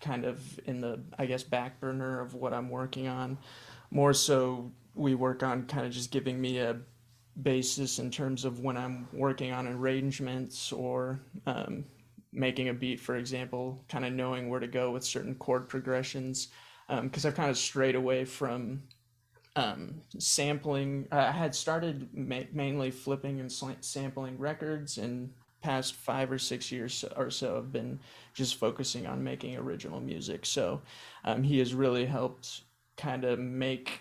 kind 0.00 0.24
of 0.24 0.60
in 0.66 0.80
the, 0.80 1.00
I 1.18 1.26
guess, 1.26 1.42
back 1.42 1.80
burner 1.80 2.20
of 2.20 2.34
what 2.34 2.52
I'm 2.52 2.68
working 2.68 3.08
on. 3.08 3.38
More 3.90 4.12
so, 4.12 4.70
we 4.98 5.14
work 5.14 5.42
on 5.42 5.66
kind 5.66 5.86
of 5.86 5.92
just 5.92 6.10
giving 6.10 6.40
me 6.40 6.58
a 6.58 6.76
basis 7.40 7.98
in 7.98 8.10
terms 8.10 8.44
of 8.44 8.60
when 8.60 8.76
I'm 8.76 9.08
working 9.12 9.52
on 9.52 9.68
arrangements 9.68 10.72
or 10.72 11.20
um, 11.46 11.84
making 12.32 12.68
a 12.68 12.74
beat, 12.74 13.00
for 13.00 13.16
example, 13.16 13.84
kind 13.88 14.04
of 14.04 14.12
knowing 14.12 14.48
where 14.48 14.60
to 14.60 14.66
go 14.66 14.90
with 14.90 15.04
certain 15.04 15.34
chord 15.36 15.68
progressions. 15.68 16.48
Because 17.02 17.26
I've 17.26 17.34
kind 17.34 17.50
of 17.50 17.58
strayed 17.58 17.94
away 17.94 18.24
from 18.24 18.82
um, 19.56 20.00
sampling. 20.18 21.06
I 21.12 21.30
had 21.30 21.54
started 21.54 22.08
ma- 22.14 22.48
mainly 22.52 22.90
flipping 22.90 23.40
and 23.40 23.50
sla- 23.50 23.84
sampling 23.84 24.38
records, 24.38 24.98
and 24.98 25.30
past 25.60 25.94
five 25.94 26.30
or 26.30 26.38
six 26.38 26.72
years 26.72 27.04
or 27.16 27.30
so, 27.30 27.58
I've 27.58 27.72
been 27.72 27.98
just 28.32 28.56
focusing 28.56 29.06
on 29.06 29.22
making 29.22 29.56
original 29.56 30.00
music. 30.00 30.46
So 30.46 30.80
um, 31.24 31.42
he 31.42 31.58
has 31.58 31.74
really 31.74 32.06
helped 32.06 32.62
kind 32.96 33.24
of 33.24 33.38
make 33.38 34.00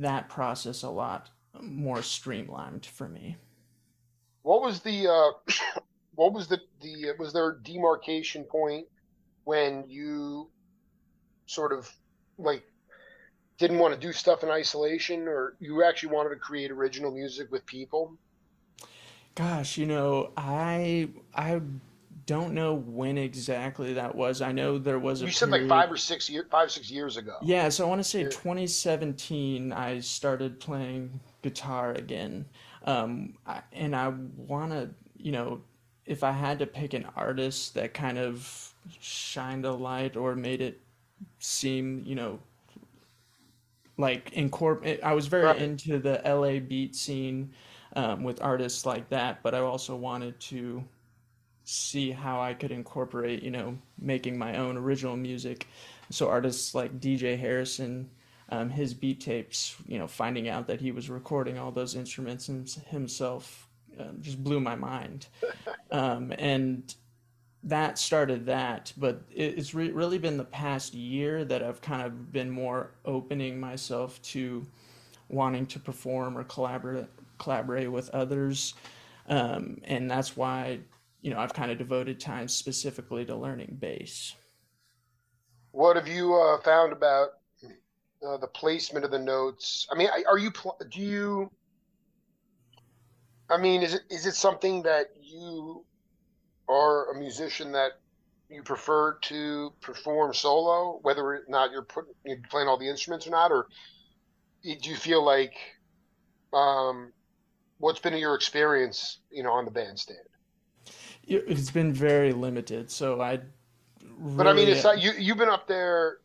that 0.00 0.28
process 0.28 0.82
a 0.82 0.90
lot 0.90 1.30
more 1.60 2.02
streamlined 2.02 2.86
for 2.86 3.08
me. 3.08 3.36
What 4.42 4.62
was 4.62 4.80
the? 4.80 5.08
uh 5.08 5.52
What 6.14 6.32
was 6.32 6.48
the 6.48 6.60
the? 6.80 7.12
Was 7.18 7.32
there 7.32 7.50
a 7.50 7.62
demarcation 7.62 8.42
point 8.42 8.86
when 9.44 9.84
you 9.88 10.50
sort 11.46 11.72
of 11.72 11.88
like 12.38 12.64
didn't 13.56 13.78
want 13.78 13.94
to 13.94 14.00
do 14.00 14.12
stuff 14.12 14.42
in 14.42 14.50
isolation, 14.50 15.28
or 15.28 15.54
you 15.60 15.84
actually 15.84 16.12
wanted 16.12 16.30
to 16.30 16.36
create 16.36 16.72
original 16.72 17.12
music 17.12 17.52
with 17.52 17.64
people? 17.66 18.16
Gosh, 19.36 19.78
you 19.78 19.86
know, 19.86 20.32
I 20.36 21.10
I 21.34 21.60
don't 22.28 22.52
know 22.52 22.74
when 22.74 23.16
exactly 23.16 23.94
that 23.94 24.14
was. 24.14 24.42
I 24.42 24.52
know 24.52 24.76
there 24.78 24.98
was 24.98 25.22
a 25.22 25.24
You 25.24 25.32
said 25.32 25.48
like 25.48 25.66
five 25.66 25.90
or 25.90 25.96
six 25.96 26.28
year, 26.28 26.46
five 26.50 26.70
six 26.70 26.90
years 26.90 27.16
ago. 27.16 27.36
Yeah, 27.40 27.70
so 27.70 27.86
I 27.86 27.88
want 27.88 28.00
to 28.00 28.04
say 28.04 28.20
Yeah. 28.22 28.28
2017 28.28 29.72
I 29.72 30.00
started 30.00 30.60
playing 30.60 31.20
guitar 31.42 31.92
again. 31.92 32.44
Um, 32.84 33.34
I, 33.46 33.62
and 33.72 33.96
I 33.96 34.08
want 34.36 34.72
to, 34.72 34.90
you 35.16 35.32
know, 35.32 35.62
if 36.04 36.22
I 36.22 36.32
had 36.32 36.58
to 36.58 36.66
pick 36.66 36.92
an 36.92 37.06
artist 37.16 37.72
that 37.74 37.94
kind 37.94 38.18
of 38.18 38.74
shined 39.00 39.64
a 39.64 39.72
light 39.72 40.14
or 40.14 40.34
made 40.36 40.60
it 40.60 40.80
seem, 41.38 42.02
you 42.04 42.14
know, 42.14 42.38
like 43.96 44.32
incorporate 44.34 45.02
I 45.02 45.12
was 45.14 45.26
very 45.28 45.44
Right. 45.44 45.62
into 45.62 45.98
the 45.98 46.20
LA 46.26 46.60
beat 46.60 46.94
scene 46.94 47.52
um, 47.96 48.22
with 48.22 48.40
artists 48.42 48.84
like 48.84 49.08
that, 49.08 49.42
but 49.42 49.54
I 49.54 49.60
also 49.60 49.96
wanted 49.96 50.38
to 50.40 50.84
see 51.68 52.10
how 52.10 52.40
I 52.40 52.54
could 52.54 52.70
incorporate, 52.70 53.42
you 53.42 53.50
know, 53.50 53.76
making 53.98 54.38
my 54.38 54.56
own 54.56 54.78
original 54.78 55.16
music. 55.16 55.66
So 56.10 56.28
artists 56.28 56.74
like 56.74 56.98
DJ 56.98 57.38
Harrison, 57.38 58.08
um, 58.48 58.70
his 58.70 58.94
beat 58.94 59.20
tapes, 59.20 59.76
you 59.86 59.98
know, 59.98 60.06
finding 60.06 60.48
out 60.48 60.66
that 60.68 60.80
he 60.80 60.92
was 60.92 61.10
recording 61.10 61.58
all 61.58 61.70
those 61.70 61.94
instruments 61.94 62.46
hims- 62.46 62.80
himself, 62.86 63.68
um, 64.00 64.16
just 64.20 64.42
blew 64.42 64.60
my 64.60 64.74
mind. 64.74 65.26
Um, 65.90 66.34
and 66.38 66.94
that 67.62 67.98
started 67.98 68.44
that, 68.44 68.92
but 68.98 69.22
it, 69.34 69.56
it's 69.56 69.72
re- 69.72 69.90
really 69.90 70.18
been 70.18 70.36
the 70.36 70.44
past 70.44 70.92
year 70.92 71.46
that 71.46 71.62
I've 71.62 71.80
kind 71.80 72.02
of 72.02 72.30
been 72.30 72.50
more 72.50 72.90
opening 73.06 73.58
myself 73.58 74.20
to 74.22 74.66
wanting 75.30 75.64
to 75.64 75.78
perform 75.78 76.36
or 76.36 76.44
collaborate 76.44 77.06
collaborate 77.38 77.90
with 77.90 78.10
others, 78.10 78.74
um, 79.30 79.80
and 79.84 80.10
that's 80.10 80.36
why 80.36 80.80
you 81.20 81.30
know 81.30 81.38
I've 81.38 81.54
kind 81.54 81.70
of 81.70 81.78
devoted 81.78 82.20
time 82.20 82.48
specifically 82.48 83.24
to 83.26 83.36
learning 83.36 83.76
bass. 83.80 84.34
What 85.72 85.96
have 85.96 86.08
you 86.08 86.34
uh, 86.34 86.60
found 86.62 86.92
about 86.92 87.28
uh, 88.26 88.36
the 88.38 88.46
placement 88.48 89.04
of 89.04 89.10
the 89.10 89.18
notes? 89.18 89.86
I 89.90 89.96
mean, 89.96 90.08
are 90.28 90.38
you 90.38 90.52
do 90.90 91.00
you? 91.00 91.50
I 93.50 93.58
mean, 93.58 93.82
is 93.82 93.94
it 93.94 94.02
is 94.10 94.26
it 94.26 94.34
something 94.34 94.82
that 94.82 95.06
you 95.22 95.84
are 96.68 97.12
a 97.12 97.18
musician 97.18 97.72
that 97.72 97.92
you 98.48 98.62
prefer 98.62 99.18
to 99.22 99.72
perform 99.80 100.32
solo, 100.32 100.98
whether 101.02 101.22
or 101.22 101.40
not 101.48 101.70
you're 101.70 101.82
putting 101.82 102.12
you're 102.24 102.38
playing 102.50 102.68
all 102.68 102.78
the 102.78 102.88
instruments 102.88 103.26
or 103.26 103.30
not, 103.30 103.50
or 103.50 103.66
do 104.62 104.90
you 104.90 104.96
feel 104.96 105.22
like 105.24 105.54
um, 106.52 107.12
what's 107.78 108.00
been 108.00 108.16
your 108.16 108.34
experience, 108.34 109.20
you 109.30 109.42
know, 109.42 109.52
on 109.52 109.64
the 109.64 109.70
bandstand? 109.70 110.18
It- 111.28 111.44
It's 111.46 111.70
been 111.70 111.92
very 111.92 112.32
limited, 112.32 112.90
so 112.90 113.20
I 113.20 113.40
But 114.18 114.46
I 114.48 114.52
mean, 114.52 114.68
it's 114.68 114.82
not 114.84 115.00
you. 115.00 115.12
You've 115.12 115.38
been 115.38 115.48
up 115.48 115.66
there 115.68 116.18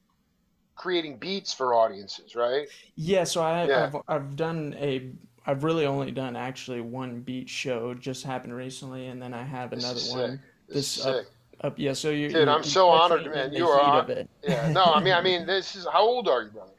creating 0.75 1.17
beats 1.17 1.53
for 1.53 1.73
audiences, 1.75 2.35
right? 2.35 2.67
yeah. 2.95 3.23
So 3.23 3.41
I, 3.41 3.65
Yeah, 3.67 3.83
I've 3.85 3.95
I've 4.07 4.35
done 4.35 4.75
a 4.79 5.11
I've 5.45 5.63
really 5.63 5.85
only 5.85 6.11
done 6.11 6.35
actually 6.37 6.79
one 6.81 7.19
beat 7.21 7.49
show 7.49 7.93
just 7.93 8.23
happened 8.23 8.55
recently, 8.55 9.07
and 9.07 9.21
then 9.21 9.33
I 9.33 9.43
have 9.43 9.69
this 9.71 9.79
is 9.79 9.85
another 9.85 9.99
sick. 9.99 10.15
one 10.17 10.41
This 10.69 10.97
is 10.97 11.03
this 11.03 11.05
up 11.05 11.15
sick. 11.15 11.27
up 11.61 11.73
yeah. 11.77 11.93
So 11.93 12.09
you 12.09 12.29
Dude, 12.29 12.47
you 12.47 12.53
I'm 12.53 12.63
so 12.63 12.89
honored, 12.89 13.25
man. 13.25 13.53
You 13.53 13.67
are, 13.67 14.09
it. 14.09 14.29
yeah. 14.41 14.71
No, 14.71 14.85
I 14.85 15.03
mean, 15.03 15.13
I 15.13 15.21
mean, 15.21 15.45
this 15.53 15.75
is 15.75 15.85
how 15.91 16.01
old 16.01 16.27
are 16.29 16.43
you, 16.43 16.49
brother? 16.51 16.71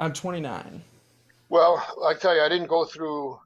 I'm 0.00 0.12
29. 0.12 0.82
Well, 1.48 1.82
I 2.04 2.14
tell 2.14 2.34
you, 2.34 2.42
I 2.42 2.48
didn't 2.48 2.66
go 2.68 2.84
through 2.84 3.38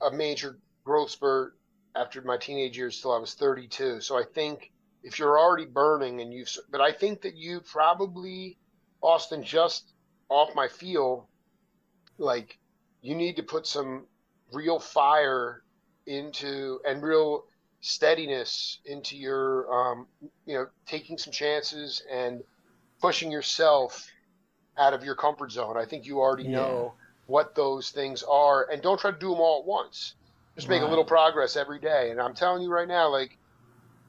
a 0.00 0.10
major 0.10 0.58
growth 0.84 1.10
spurt 1.10 1.54
after 1.96 2.22
my 2.22 2.36
teenage 2.38 2.76
years 2.76 3.00
till 3.00 3.12
I 3.12 3.18
was 3.18 3.34
32. 3.34 4.00
So 4.00 4.18
I 4.18 4.24
think 4.24 4.70
if 5.02 5.18
you're 5.18 5.38
already 5.38 5.66
burning 5.66 6.20
and 6.20 6.32
you've, 6.32 6.48
but 6.70 6.80
I 6.80 6.92
think 6.92 7.22
that 7.22 7.36
you 7.36 7.60
probably, 7.60 8.58
Austin, 9.02 9.42
just 9.42 9.92
off 10.28 10.54
my 10.54 10.68
feel, 10.68 11.28
like 12.18 12.58
you 13.02 13.14
need 13.14 13.36
to 13.36 13.42
put 13.42 13.66
some 13.66 14.06
real 14.52 14.78
fire 14.78 15.62
into 16.06 16.80
and 16.86 17.02
real 17.02 17.44
steadiness 17.80 18.78
into 18.84 19.16
your, 19.16 19.72
um, 19.72 20.06
you 20.46 20.54
know, 20.54 20.66
taking 20.86 21.18
some 21.18 21.32
chances 21.32 22.02
and 22.10 22.42
pushing 23.00 23.30
yourself 23.30 24.06
out 24.78 24.94
of 24.94 25.04
your 25.04 25.14
comfort 25.14 25.52
zone. 25.52 25.76
I 25.76 25.84
think 25.86 26.06
you 26.06 26.20
already 26.20 26.48
Yeah. 26.48 26.58
know 26.58 26.96
what 27.26 27.54
those 27.54 27.90
things 27.90 28.22
are, 28.22 28.68
and 28.70 28.82
don't 28.82 29.00
try 29.00 29.12
to 29.12 29.18
do 29.18 29.30
them 29.30 29.40
all 29.40 29.60
at 29.60 29.66
once. 29.66 30.14
Just 30.60 30.68
make 30.68 30.82
a 30.82 30.86
little 30.86 31.06
progress 31.06 31.56
every 31.56 31.78
day. 31.80 32.10
And 32.10 32.20
I'm 32.20 32.34
telling 32.34 32.62
you 32.62 32.70
right 32.70 32.86
now, 32.86 33.08
like, 33.08 33.38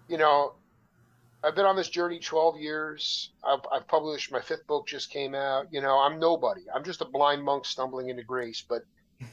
you 0.09 0.17
know, 0.17 0.55
I've 1.41 1.55
been 1.55 1.65
on 1.65 1.77
this 1.77 1.87
journey 1.87 2.19
12 2.19 2.59
years. 2.59 3.31
I've, 3.41 3.61
I've 3.71 3.87
published 3.87 4.33
my 4.33 4.41
fifth 4.41 4.67
book, 4.67 4.85
just 4.85 5.09
came 5.09 5.33
out. 5.33 5.67
You 5.71 5.79
know, 5.79 5.97
I'm 5.97 6.19
nobody. 6.19 6.63
I'm 6.75 6.83
just 6.83 6.99
a 6.99 7.05
blind 7.05 7.41
monk 7.41 7.63
stumbling 7.63 8.09
into 8.09 8.23
grace. 8.23 8.61
But, 8.67 8.81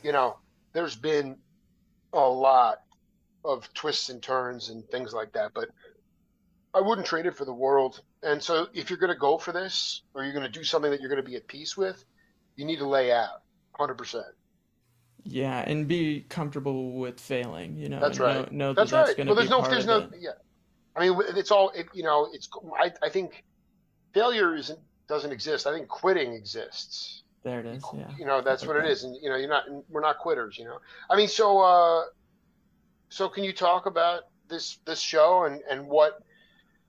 you 0.05 0.13
know, 0.13 0.37
there's 0.73 0.95
been 0.95 1.37
a 2.13 2.21
lot 2.21 2.83
of 3.45 3.69
twists 3.75 4.11
and 4.11 4.23
turns 4.23 4.69
and 4.69 4.89
things 4.89 5.13
like 5.13 5.33
that. 5.33 5.51
But 5.55 5.71
I 6.73 6.81
wouldn't 6.81 7.09
trade 7.09 7.27
it 7.27 7.37
for 7.37 7.45
the 7.45 7.53
world. 7.53 8.01
And 8.23 8.41
so 8.41 8.69
if 8.75 8.91
you're 8.91 8.99
going 9.01 9.13
to 9.13 9.19
go 9.19 9.39
for 9.39 9.51
this 9.51 10.03
or 10.15 10.23
you're 10.23 10.35
going 10.35 10.47
to 10.47 10.59
do 10.59 10.63
something 10.63 10.93
that 10.93 11.01
you're 11.01 11.11
going 11.11 11.21
to 11.21 11.29
be 11.29 11.35
at 11.35 11.49
peace 11.49 11.77
with, 11.77 12.05
you 12.55 12.65
need 12.65 12.79
to 12.79 12.87
lay 12.87 13.11
out 13.11 13.43
100%. 13.77 14.23
Yeah, 15.31 15.61
and 15.67 15.87
be 15.87 16.25
comfortable 16.29 16.93
with 16.93 17.21
failing, 17.21 17.77
you 17.77 17.89
know, 17.89 18.01
That's 18.01 18.19
and 18.19 18.27
know 18.27 18.41
right. 18.41 18.53
know 18.53 18.69
that 18.73 18.77
That's 18.77 18.91
that's 18.91 19.19
right. 19.19 19.27
Well, 19.27 19.35
there's 19.37 19.51
no, 19.51 19.61
there's 19.63 19.87
no, 19.87 20.09
yeah. 20.19 20.31
I 20.97 21.01
mean, 21.01 21.21
it's 21.37 21.51
all, 21.51 21.71
it, 21.71 21.87
you 21.93 22.03
know, 22.03 22.29
it's, 22.33 22.49
I, 22.79 22.93
I 23.03 23.11
think 23.11 23.45
failure 24.15 24.57
isn't, 24.57 24.79
doesn't 25.07 25.31
exist. 25.31 25.67
I 25.67 25.73
think 25.73 25.87
quitting 25.89 26.33
exists. 26.33 27.23
There 27.45 27.61
it 27.61 27.67
is. 27.67 27.83
You, 27.93 28.01
Yeah. 28.01 28.11
you 28.19 28.25
know, 28.25 28.41
that's 28.41 28.63
Like 28.63 28.77
what 28.77 28.85
it 28.85 28.91
is, 28.91 29.05
And, 29.05 29.17
you 29.23 29.29
know, 29.29 29.37
you're 29.37 29.49
not, 29.49 29.65
we're 29.91 30.01
not 30.01 30.19
quitters, 30.19 30.59
you 30.59 30.65
know. 30.65 30.79
I 31.11 31.17
mean, 31.17 31.29
so, 31.29 31.61
uh, 31.61 32.05
so 33.11 33.29
can 33.29 33.45
you 33.45 33.53
talk 33.53 33.87
about 33.87 34.23
this 34.49 34.79
this 34.87 34.99
show 34.99 35.45
and 35.45 35.61
and 35.71 35.87
what 35.87 36.23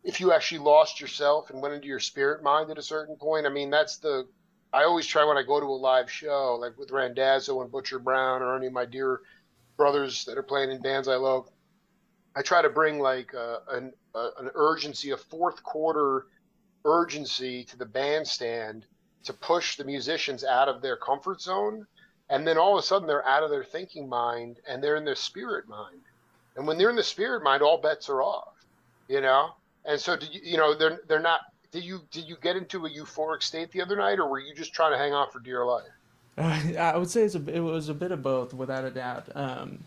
if 0.03 0.21
you 0.21 0.31
actually 0.31 0.59
lost 0.59 1.01
yourself 1.01 1.49
and 1.49 1.61
went 1.61 1.73
into 1.73 1.87
your 1.87 1.99
spirit 1.99 2.41
mind 2.41 2.71
at 2.71 2.77
a 2.77 2.81
certain 2.81 3.15
point? 3.17 3.45
I 3.45 3.49
mean, 3.49 3.69
that's 3.69 3.97
the 3.97 4.27
I 4.71 4.83
always 4.83 5.07
try 5.07 5.23
when 5.23 5.37
I 5.37 5.43
go 5.43 5.59
to 5.59 5.65
a 5.65 5.67
live 5.67 6.11
show, 6.11 6.57
like 6.59 6.77
with 6.77 6.91
Randazzo 6.91 7.61
and 7.61 7.71
Butcher 7.71 7.99
Brown 7.99 8.41
or 8.41 8.55
any 8.55 8.67
of 8.67 8.73
my 8.73 8.85
dear 8.85 9.21
brothers 9.77 10.25
that 10.25 10.37
are 10.37 10.43
playing 10.43 10.71
in 10.71 10.81
bands 10.81 11.07
I 11.07 11.15
love. 11.15 11.49
I 12.35 12.41
try 12.43 12.61
to 12.61 12.69
bring 12.69 12.99
like 12.99 13.33
a, 13.33 13.61
an, 13.71 13.93
a, 14.13 14.29
an 14.39 14.51
urgency, 14.53 15.11
a 15.11 15.17
fourth 15.17 15.63
quarter 15.63 16.27
urgency 16.85 17.63
to 17.65 17.77
the 17.77 17.85
bandstand 17.85 18.85
to 19.23 19.33
push 19.33 19.75
the 19.75 19.83
musicians 19.83 20.43
out 20.43 20.69
of 20.69 20.81
their 20.81 20.95
comfort 20.97 21.41
zone. 21.41 21.87
And 22.29 22.47
then 22.47 22.57
all 22.57 22.77
of 22.77 22.83
a 22.83 22.85
sudden 22.85 23.07
they're 23.07 23.25
out 23.25 23.43
of 23.43 23.49
their 23.49 23.63
thinking 23.63 24.07
mind 24.07 24.59
and 24.67 24.83
they're 24.83 24.97
in 24.97 25.05
their 25.05 25.15
spirit 25.15 25.67
mind. 25.67 26.01
And 26.55 26.67
when 26.67 26.77
they're 26.77 26.91
in 26.91 26.95
the 26.95 27.03
spirit 27.03 27.43
mind, 27.43 27.63
all 27.63 27.81
bets 27.81 28.09
are 28.09 28.21
off, 28.21 28.53
you 29.07 29.21
know? 29.21 29.51
And 29.85 29.99
so, 29.99 30.17
you, 30.31 30.41
you 30.43 30.57
know, 30.57 30.75
they're, 30.75 30.99
they're 31.07 31.19
not, 31.19 31.41
did 31.71 31.83
you, 31.83 32.01
did 32.11 32.27
you 32.27 32.35
get 32.41 32.55
into 32.55 32.85
a 32.85 32.89
euphoric 32.89 33.43
state 33.43 33.71
the 33.71 33.81
other 33.81 33.95
night 33.95 34.19
or 34.19 34.27
were 34.27 34.39
you 34.39 34.53
just 34.53 34.73
trying 34.73 34.91
to 34.91 34.97
hang 34.97 35.13
on 35.13 35.29
for 35.29 35.39
dear 35.39 35.65
life? 35.65 35.85
I 36.37 36.95
would 36.97 37.09
say 37.09 37.23
it's 37.23 37.35
a, 37.35 37.55
it 37.55 37.59
was 37.59 37.89
a 37.89 37.93
bit 37.93 38.11
of 38.11 38.21
both, 38.21 38.53
without 38.53 38.85
a 38.85 38.91
doubt. 38.91 39.27
Um, 39.35 39.79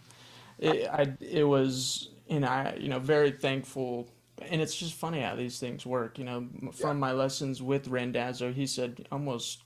it, 0.59 0.87
I, 0.89 1.13
it 1.21 1.45
was, 1.45 2.11
and 2.29 2.45
I, 2.45 2.77
you 2.79 2.89
know, 2.89 2.99
very 2.99 3.31
thankful. 3.31 4.07
And 4.43 4.61
it's 4.61 4.77
just 4.77 4.95
funny 4.95 5.21
how 5.21 5.35
these 5.35 5.59
things 5.59 5.87
work. 5.87 6.19
You 6.19 6.25
know, 6.25 6.47
from 6.73 6.91
Yeah. 6.97 7.01
my 7.01 7.13
lessons 7.13 7.63
with 7.63 7.89
Randazzo, 7.89 8.53
he 8.53 8.67
said 8.67 9.07
almost 9.11 9.63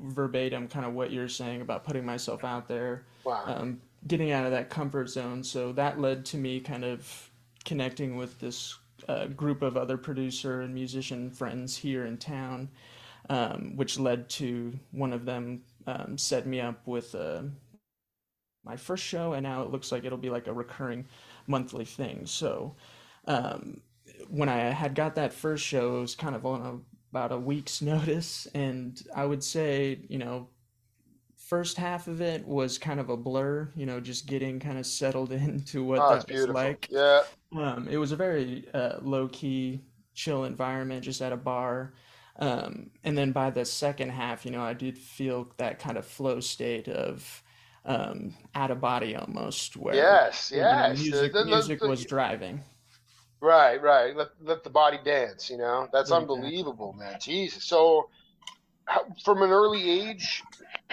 verbatim 0.00 0.68
kind 0.68 0.86
of 0.86 0.94
what 0.94 1.10
you're 1.10 1.28
saying 1.28 1.60
about 1.60 1.84
putting 1.84 2.04
myself 2.06 2.44
out 2.44 2.68
there, 2.68 3.04
Wow. 3.24 3.42
um, 3.46 3.80
getting 4.06 4.30
out 4.32 4.44
of 4.44 4.52
that 4.52 4.70
comfort 4.70 5.08
zone. 5.08 5.42
So 5.42 5.72
that 5.72 6.00
led 6.00 6.24
to 6.26 6.36
me 6.36 6.60
kind 6.60 6.84
of 6.84 7.30
connecting 7.64 8.16
with 8.16 8.38
this 8.40 8.76
uh, 9.08 9.26
group 9.26 9.62
of 9.62 9.76
other 9.76 9.96
producer 9.96 10.60
and 10.62 10.74
musician 10.74 11.30
friends 11.30 11.76
here 11.76 12.06
in 12.06 12.16
town, 12.18 12.68
um, 13.30 13.76
which 13.76 13.98
led 13.98 14.28
to 14.30 14.72
one 14.90 15.12
of 15.12 15.24
them 15.24 15.62
um, 15.86 16.16
set 16.18 16.46
me 16.46 16.60
up 16.60 16.86
with 16.86 17.14
uh, 17.14 17.42
my 18.64 18.76
first 18.76 19.04
show, 19.04 19.32
and 19.32 19.42
now 19.42 19.62
it 19.62 19.70
looks 19.70 19.92
like 19.92 20.04
it'll 20.04 20.18
be 20.18 20.30
like 20.30 20.46
a 20.46 20.52
recurring 20.52 21.06
monthly 21.46 21.84
thing. 21.84 22.26
So 22.26 22.76
um, 23.26 23.80
when 24.28 24.48
I 24.48 24.58
had 24.58 24.94
got 24.94 25.14
that 25.16 25.32
first 25.32 25.64
show, 25.64 25.98
it 25.98 26.00
was 26.00 26.14
kind 26.14 26.34
of 26.34 26.46
on 26.46 26.60
a, 26.62 27.16
about 27.16 27.32
a 27.32 27.38
week's 27.38 27.82
notice, 27.82 28.46
and 28.54 29.00
I 29.14 29.24
would 29.24 29.42
say, 29.42 30.00
you 30.08 30.18
know, 30.18 30.48
first 31.36 31.76
half 31.76 32.08
of 32.08 32.22
it 32.22 32.46
was 32.46 32.78
kind 32.78 32.98
of 32.98 33.10
a 33.10 33.16
blur, 33.16 33.70
you 33.76 33.84
know, 33.84 34.00
just 34.00 34.26
getting 34.26 34.58
kind 34.58 34.78
of 34.78 34.86
settled 34.86 35.32
into 35.32 35.84
what 35.84 35.98
Oh, 35.98 36.14
it's 36.14 36.24
that 36.24 36.34
was 36.34 36.48
like. 36.48 36.88
Yeah. 36.90 37.22
Um, 37.56 37.88
it 37.90 37.96
was 37.98 38.12
a 38.12 38.16
very 38.16 38.66
uh, 38.72 38.98
low 39.02 39.28
key, 39.28 39.82
chill 40.14 40.44
environment, 40.44 41.04
just 41.04 41.20
at 41.20 41.32
a 41.32 41.36
bar. 41.36 41.92
Um, 42.36 42.90
and 43.04 43.16
then 43.16 43.32
by 43.32 43.50
the 43.50 43.64
second 43.64 44.10
half, 44.10 44.44
you 44.44 44.50
know, 44.50 44.62
I 44.62 44.72
did 44.72 44.96
feel 44.98 45.48
that 45.58 45.78
kind 45.78 45.98
of 45.98 46.06
flow 46.06 46.40
state 46.40 46.88
of 46.88 47.42
um, 47.84 48.34
out 48.54 48.70
of 48.70 48.80
body 48.80 49.16
almost, 49.16 49.76
where 49.76 49.94
Yes. 49.94 50.50
you 50.50 50.60
know 50.62 50.68
Yes. 50.68 50.96
The, 50.98 51.02
music 51.04 51.32
the, 51.32 51.44
music 51.44 51.80
the, 51.80 51.88
was 51.88 52.04
driving. 52.04 52.62
Right, 53.40 53.82
right. 53.82 54.14
Let 54.16 54.28
let 54.40 54.62
the 54.62 54.70
body 54.70 54.98
dance. 55.04 55.50
You 55.50 55.58
know, 55.58 55.88
that's 55.92 56.10
Exactly. 56.10 56.36
unbelievable, 56.36 56.92
man. 56.92 57.18
Jesus. 57.20 57.64
So, 57.64 58.08
how, 58.86 59.04
from 59.24 59.42
an 59.42 59.50
early 59.50 59.90
age, 59.90 60.42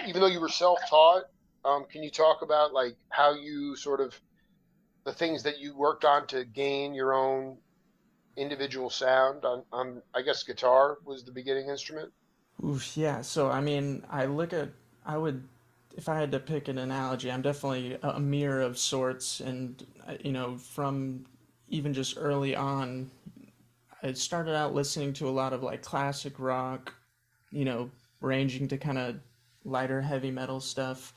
even 0.06 0.20
though 0.20 0.26
you 0.26 0.40
were 0.40 0.48
self-taught, 0.48 1.24
um, 1.64 1.84
can 1.90 2.02
you 2.02 2.10
talk 2.10 2.42
about 2.42 2.72
like 2.72 2.96
how 3.10 3.34
you 3.34 3.76
sort 3.76 4.00
of 4.00 4.20
the 5.04 5.12
things 5.12 5.42
that 5.42 5.58
you 5.58 5.76
worked 5.76 6.04
on 6.04 6.26
to 6.28 6.44
gain 6.44 6.94
your 6.94 7.14
own 7.14 7.56
individual 8.36 8.90
sound 8.90 9.44
on 9.44 9.62
on 9.72 10.02
I 10.14 10.22
guess 10.22 10.42
guitar 10.42 10.98
was 11.04 11.24
the 11.24 11.32
beginning 11.32 11.68
instrument. 11.68 12.12
Oof, 12.64 12.96
yeah. 12.96 13.22
So 13.22 13.50
I 13.50 13.60
mean, 13.60 14.04
I 14.10 14.26
look 14.26 14.52
at 14.52 14.70
I 15.04 15.16
would 15.16 15.46
if 15.96 16.08
I 16.08 16.18
had 16.18 16.32
to 16.32 16.40
pick 16.40 16.68
an 16.68 16.78
analogy, 16.78 17.30
I'm 17.30 17.42
definitely 17.42 17.98
a 18.02 18.20
mirror 18.20 18.60
of 18.60 18.78
sorts, 18.78 19.40
and 19.40 19.84
uh, 20.06 20.14
you 20.22 20.32
know, 20.32 20.56
from 20.56 21.26
even 21.68 21.92
just 21.92 22.16
early 22.18 22.54
on, 22.54 23.10
I 24.02 24.12
started 24.12 24.54
out 24.54 24.74
listening 24.74 25.12
to 25.14 25.28
a 25.28 25.30
lot 25.30 25.52
of 25.52 25.62
like 25.62 25.82
classic 25.82 26.34
rock, 26.38 26.94
you 27.50 27.64
know, 27.64 27.90
ranging 28.20 28.68
to 28.68 28.78
kind 28.78 28.98
of 28.98 29.16
lighter 29.64 30.00
heavy 30.00 30.30
metal 30.30 30.60
stuff. 30.60 31.12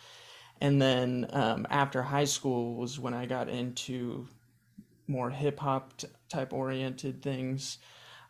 And 0.64 0.82
then 0.82 1.28
um, 1.32 1.68
after 1.70 2.02
high 2.02 2.24
school 2.24 2.76
was 2.76 2.98
when 2.98 3.14
I 3.14 3.26
got 3.26 3.50
into 3.50 4.30
more 5.08 5.30
hip 5.30 5.60
hop 5.60 5.98
t- 5.98 6.08
type 6.30 6.54
oriented 6.54 7.22
things. 7.22 7.80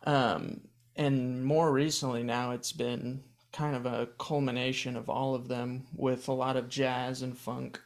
Um, 0.02 0.62
and 0.96 1.44
more 1.44 1.72
recently 1.72 2.24
now 2.24 2.50
it's 2.50 2.72
been 2.72 3.22
kind 3.52 3.76
of 3.76 3.86
a 3.86 4.08
culmination 4.18 4.96
of 4.96 5.08
all 5.08 5.36
of 5.36 5.46
them 5.46 5.86
with 5.94 6.26
a 6.26 6.32
lot 6.32 6.56
of 6.56 6.68
jazz 6.68 7.22
and 7.22 7.38
funk 7.38 7.80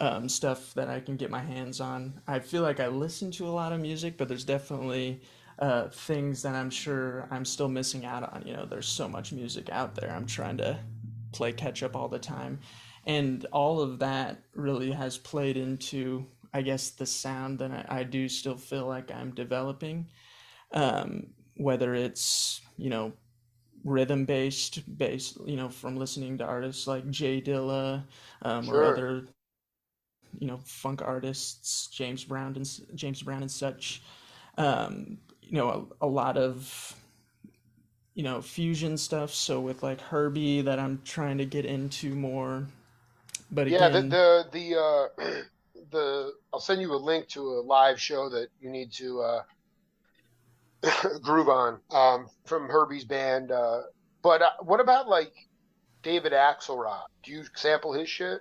um, 0.00 0.28
stuff 0.28 0.74
that 0.74 0.88
I 0.88 1.00
can 1.00 1.16
get 1.16 1.28
my 1.28 1.42
hands 1.42 1.80
on. 1.80 2.20
I 2.28 2.38
feel 2.38 2.62
like 2.62 2.78
I 2.78 2.86
listen 2.86 3.32
to 3.32 3.48
a 3.48 3.50
lot 3.50 3.72
of 3.72 3.80
music, 3.80 4.16
but 4.16 4.28
there's 4.28 4.44
definitely 4.44 5.22
uh, 5.58 5.88
things 5.88 6.42
that 6.42 6.54
I'm 6.54 6.70
sure 6.70 7.26
I'm 7.32 7.44
still 7.44 7.68
missing 7.68 8.06
out 8.06 8.32
on. 8.32 8.44
You 8.46 8.52
know, 8.52 8.64
there's 8.64 8.86
so 8.86 9.08
much 9.08 9.32
music 9.32 9.68
out 9.70 9.96
there. 9.96 10.12
I'm 10.12 10.26
trying 10.26 10.58
to 10.58 10.78
play 11.32 11.52
catch 11.52 11.82
up 11.82 11.96
all 11.96 12.06
the 12.06 12.20
time. 12.20 12.60
And 13.08 13.44
all 13.52 13.80
of 13.80 13.98
that 13.98 14.38
really 14.54 14.92
has 14.92 15.18
played 15.18 15.56
into, 15.56 16.26
I 16.54 16.62
guess, 16.62 16.90
the 16.90 17.06
sound 17.06 17.58
that 17.58 17.72
I, 17.72 18.00
I 18.00 18.02
do 18.04 18.28
still 18.28 18.56
feel 18.56 18.86
like 18.86 19.10
I'm 19.10 19.34
developing. 19.34 20.06
Um, 20.72 21.28
whether 21.56 21.94
it's, 21.94 22.60
you 22.76 22.90
know, 22.90 23.12
rhythm 23.82 24.26
based, 24.26 24.98
based, 24.98 25.38
you 25.44 25.56
know, 25.56 25.68
from 25.68 25.96
listening 25.96 26.38
to 26.38 26.44
artists 26.44 26.86
like 26.86 27.10
J 27.10 27.40
Dilla, 27.40 28.04
um, 28.42 28.68
or 28.68 28.84
other 28.84 29.24
you 30.38 30.46
know 30.46 30.58
funk 30.64 31.02
artists 31.02 31.88
James 31.88 32.24
Brown 32.24 32.54
and 32.56 32.68
James 32.94 33.22
Brown 33.22 33.42
and 33.42 33.50
such. 33.50 34.02
Um 34.56 35.18
you 35.42 35.56
know 35.56 35.88
a, 36.00 36.06
a 36.06 36.08
lot 36.08 36.36
of 36.36 36.94
you 38.14 38.22
know 38.22 38.40
fusion 38.40 38.96
stuff. 38.96 39.32
So 39.32 39.60
with 39.60 39.82
like 39.82 40.00
Herbie 40.00 40.62
that 40.62 40.78
I'm 40.78 41.00
trying 41.04 41.38
to 41.38 41.44
get 41.44 41.64
into 41.64 42.14
more 42.14 42.66
but 43.50 43.68
Yeah. 43.68 43.88
The 43.88 43.98
again 43.98 44.08
the 44.08 44.46
the 44.52 44.76
uh, 44.76 45.24
the 45.90 46.32
I'll 46.52 46.60
send 46.60 46.80
you 46.80 46.92
a 46.94 46.96
link 46.96 47.28
to 47.28 47.40
a 47.40 47.62
live 47.62 48.00
show 48.00 48.28
that 48.28 48.48
you 48.60 48.70
need 48.70 48.92
to 48.92 49.20
uh, 49.20 49.42
groove 51.22 51.48
on 51.48 51.80
um, 51.90 52.28
from 52.44 52.68
Herbie's 52.68 53.04
band. 53.04 53.50
Uh, 53.50 53.82
but 54.22 54.42
uh, 54.42 54.50
what 54.60 54.80
about 54.80 55.08
like 55.08 55.32
David 56.02 56.32
Axelrod? 56.32 57.06
Do 57.22 57.32
you 57.32 57.44
sample 57.54 57.92
his 57.92 58.08
shit? 58.08 58.40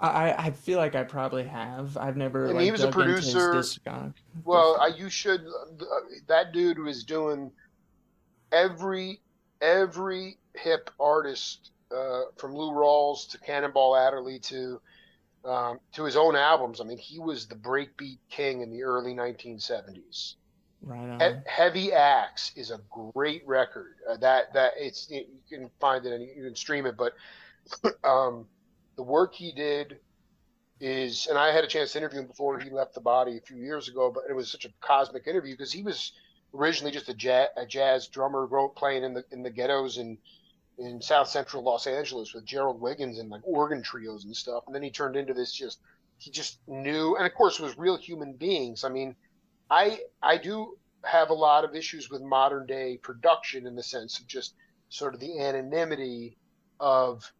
I 0.00 0.46
I 0.46 0.50
feel 0.50 0.78
like 0.78 0.94
I 0.94 1.04
probably 1.04 1.44
have 1.44 1.96
I've 1.96 2.16
never 2.16 2.48
I 2.48 2.52
mean, 2.52 2.60
he 2.60 2.70
like 2.70 2.72
was 2.72 2.84
a 2.84 2.90
producer. 2.90 3.62
Well, 4.44 4.78
I, 4.80 4.88
you 4.88 5.10
should. 5.10 5.42
Uh, 5.42 5.84
that 6.26 6.52
dude 6.52 6.78
was 6.78 7.04
doing 7.04 7.52
every 8.50 9.20
every 9.60 10.38
hip 10.54 10.90
artist 10.98 11.70
uh, 11.94 12.22
from 12.36 12.54
Lou 12.54 12.70
Rawls 12.72 13.28
to 13.30 13.38
Cannonball 13.38 13.96
Adderley 13.96 14.38
to 14.40 14.80
um, 15.44 15.80
to 15.94 16.04
his 16.04 16.16
own 16.16 16.36
albums. 16.36 16.80
I 16.80 16.84
mean, 16.84 16.98
he 16.98 17.18
was 17.18 17.46
the 17.46 17.54
breakbeat 17.54 18.18
king 18.30 18.60
in 18.60 18.70
the 18.70 18.82
early 18.82 19.14
1970s. 19.14 20.34
right 20.82 21.22
He- 21.46 21.50
Heavy 21.50 21.92
Axe 21.92 22.52
is 22.56 22.70
a 22.70 22.80
great 22.90 23.46
record. 23.46 23.96
Uh, 24.08 24.16
that 24.18 24.52
that 24.54 24.72
it's 24.76 25.08
you 25.10 25.26
can 25.48 25.70
find 25.80 26.04
it 26.04 26.12
and 26.12 26.22
you 26.22 26.44
can 26.44 26.56
stream 26.56 26.86
it, 26.86 26.96
but 26.96 27.14
um, 28.04 28.46
the 28.96 29.02
work 29.02 29.34
he 29.34 29.52
did 29.52 29.98
is, 30.80 31.26
and 31.26 31.38
I 31.38 31.52
had 31.52 31.64
a 31.64 31.66
chance 31.66 31.92
to 31.92 31.98
interview 31.98 32.20
him 32.20 32.26
before 32.26 32.58
he 32.58 32.70
left 32.70 32.94
the 32.94 33.00
body 33.00 33.36
a 33.36 33.40
few 33.40 33.56
years 33.58 33.88
ago, 33.88 34.10
but 34.14 34.24
it 34.28 34.34
was 34.34 34.50
such 34.50 34.64
a 34.64 34.70
cosmic 34.80 35.26
interview 35.26 35.54
because 35.54 35.72
he 35.72 35.82
was 35.82 36.12
originally 36.54 36.90
just 36.92 37.08
a 37.08 37.14
jazz, 37.14 37.48
a 37.56 37.66
jazz 37.66 38.08
drummer, 38.08 38.46
wrote 38.46 38.74
playing 38.76 39.04
in 39.04 39.14
the 39.14 39.24
in 39.30 39.42
the 39.42 39.50
ghettos 39.50 39.98
in 39.98 40.18
in 40.78 41.00
South 41.02 41.28
Central 41.28 41.62
Los 41.62 41.86
Angeles 41.86 42.34
with 42.34 42.44
Gerald 42.44 42.80
Wiggins 42.80 43.18
and 43.18 43.28
like 43.28 43.42
organ 43.44 43.82
trios 43.82 44.24
and 44.24 44.36
stuff, 44.36 44.64
and 44.66 44.74
then 44.74 44.82
he 44.82 44.90
turned 44.90 45.16
into 45.16 45.34
this 45.34 45.52
just 45.52 45.80
he 46.18 46.30
just 46.30 46.58
knew, 46.66 47.16
and 47.16 47.26
of 47.26 47.34
course 47.34 47.58
was 47.58 47.78
real 47.78 47.96
human 47.96 48.34
beings. 48.34 48.84
I 48.84 48.88
mean, 48.90 49.16
I 49.70 50.00
I 50.22 50.36
do 50.36 50.78
have 51.04 51.30
a 51.30 51.34
lot 51.34 51.64
of 51.64 51.74
issues 51.74 52.10
with 52.10 52.20
modern 52.22 52.66
day 52.66 52.98
production 52.98 53.66
in 53.66 53.74
the 53.74 53.82
sense 53.82 54.18
of 54.18 54.26
just 54.26 54.54
sort 54.90 55.14
of 55.14 55.20
the 55.20 55.40
anonymity 55.40 56.36
of 56.78 57.32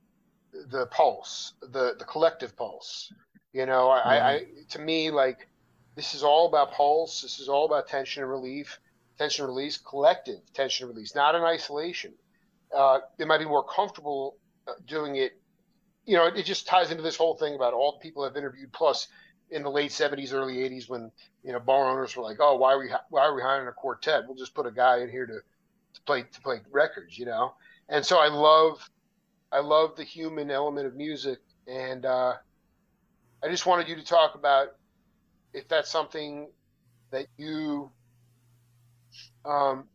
the 0.53 0.87
pulse, 0.87 1.55
the 1.61 1.95
the 1.99 2.05
collective 2.05 2.57
pulse. 2.57 3.13
You 3.53 3.67
know, 3.67 3.89
I, 3.89 3.99
right 3.99 4.23
I 4.23 4.47
to 4.71 4.79
me 4.79 5.11
like 5.11 5.49
this 5.97 6.15
is 6.15 6.23
all 6.23 6.47
about 6.47 6.73
pulse. 6.73 7.23
This 7.23 7.39
is 7.41 7.49
all 7.49 7.67
about 7.67 7.89
tension 7.89 8.23
and 8.23 8.31
relief, 8.31 8.79
tension 9.19 9.45
release, 9.47 9.77
collective 9.77 10.41
tension 10.55 10.89
release, 10.89 11.15
not 11.15 11.35
in 11.35 11.43
isolation. 11.43 12.15
Uh, 12.77 13.01
it 13.19 13.27
might 13.27 13.39
be 13.39 13.45
more 13.45 13.65
comfortable 13.65 14.37
uh, 14.69 14.73
doing 14.87 15.17
it. 15.17 15.33
You 16.07 16.17
know, 16.17 16.27
it, 16.27 16.37
it 16.37 16.47
just 16.47 16.67
ties 16.67 16.91
into 16.91 17.03
this 17.03 17.17
whole 17.17 17.37
thing 17.37 17.55
about 17.55 17.75
all 17.75 17.93
the 17.93 18.03
people 18.03 18.25
I've 18.25 18.37
interviewed, 18.37 18.73
plus 18.73 19.09
in 19.51 19.63
the 19.63 19.71
late 19.71 19.91
'70s, 19.91 20.33
early 20.33 20.59
'80s, 20.59 20.89
when 20.89 21.11
you 21.43 21.53
know 21.53 21.61
bar 21.61 21.91
owners 21.91 22.17
were 22.17 22.23
like, 22.23 22.39
"Oh, 22.41 22.57
why 22.57 22.73
are 22.73 22.79
we 22.79 22.91
why 23.11 23.23
are 23.23 23.35
we 23.35 23.43
hiring 23.43 23.69
a 23.69 23.73
quartet? 23.73 24.25
We'll 24.27 24.37
just 24.37 24.55
put 24.55 24.67
a 24.67 24.73
guy 24.73 24.99
in 25.01 25.11
here 25.11 25.27
to, 25.27 25.35
to 25.35 26.03
play 26.07 26.23
to 26.23 26.41
play 26.41 26.61
records," 26.71 27.19
you 27.19 27.27
know. 27.27 27.55
And 27.89 28.05
so 28.05 28.19
I 28.19 28.29
love 28.29 28.89
I 29.53 29.61
love 29.61 29.97
the 29.97 30.05
human 30.05 30.51
element 30.51 30.87
of 30.87 30.95
music, 30.95 31.39
and 31.67 32.05
uh, 32.07 32.35
I 33.43 33.49
just 33.49 33.67
wanted 33.67 33.89
you 33.89 33.97
to 33.97 34.05
talk 34.05 34.35
about 34.35 34.69
if 35.53 35.69
that's 35.69 35.91
something 35.91 36.49
that 37.11 37.27
you 37.37 37.91
um, 39.45 39.89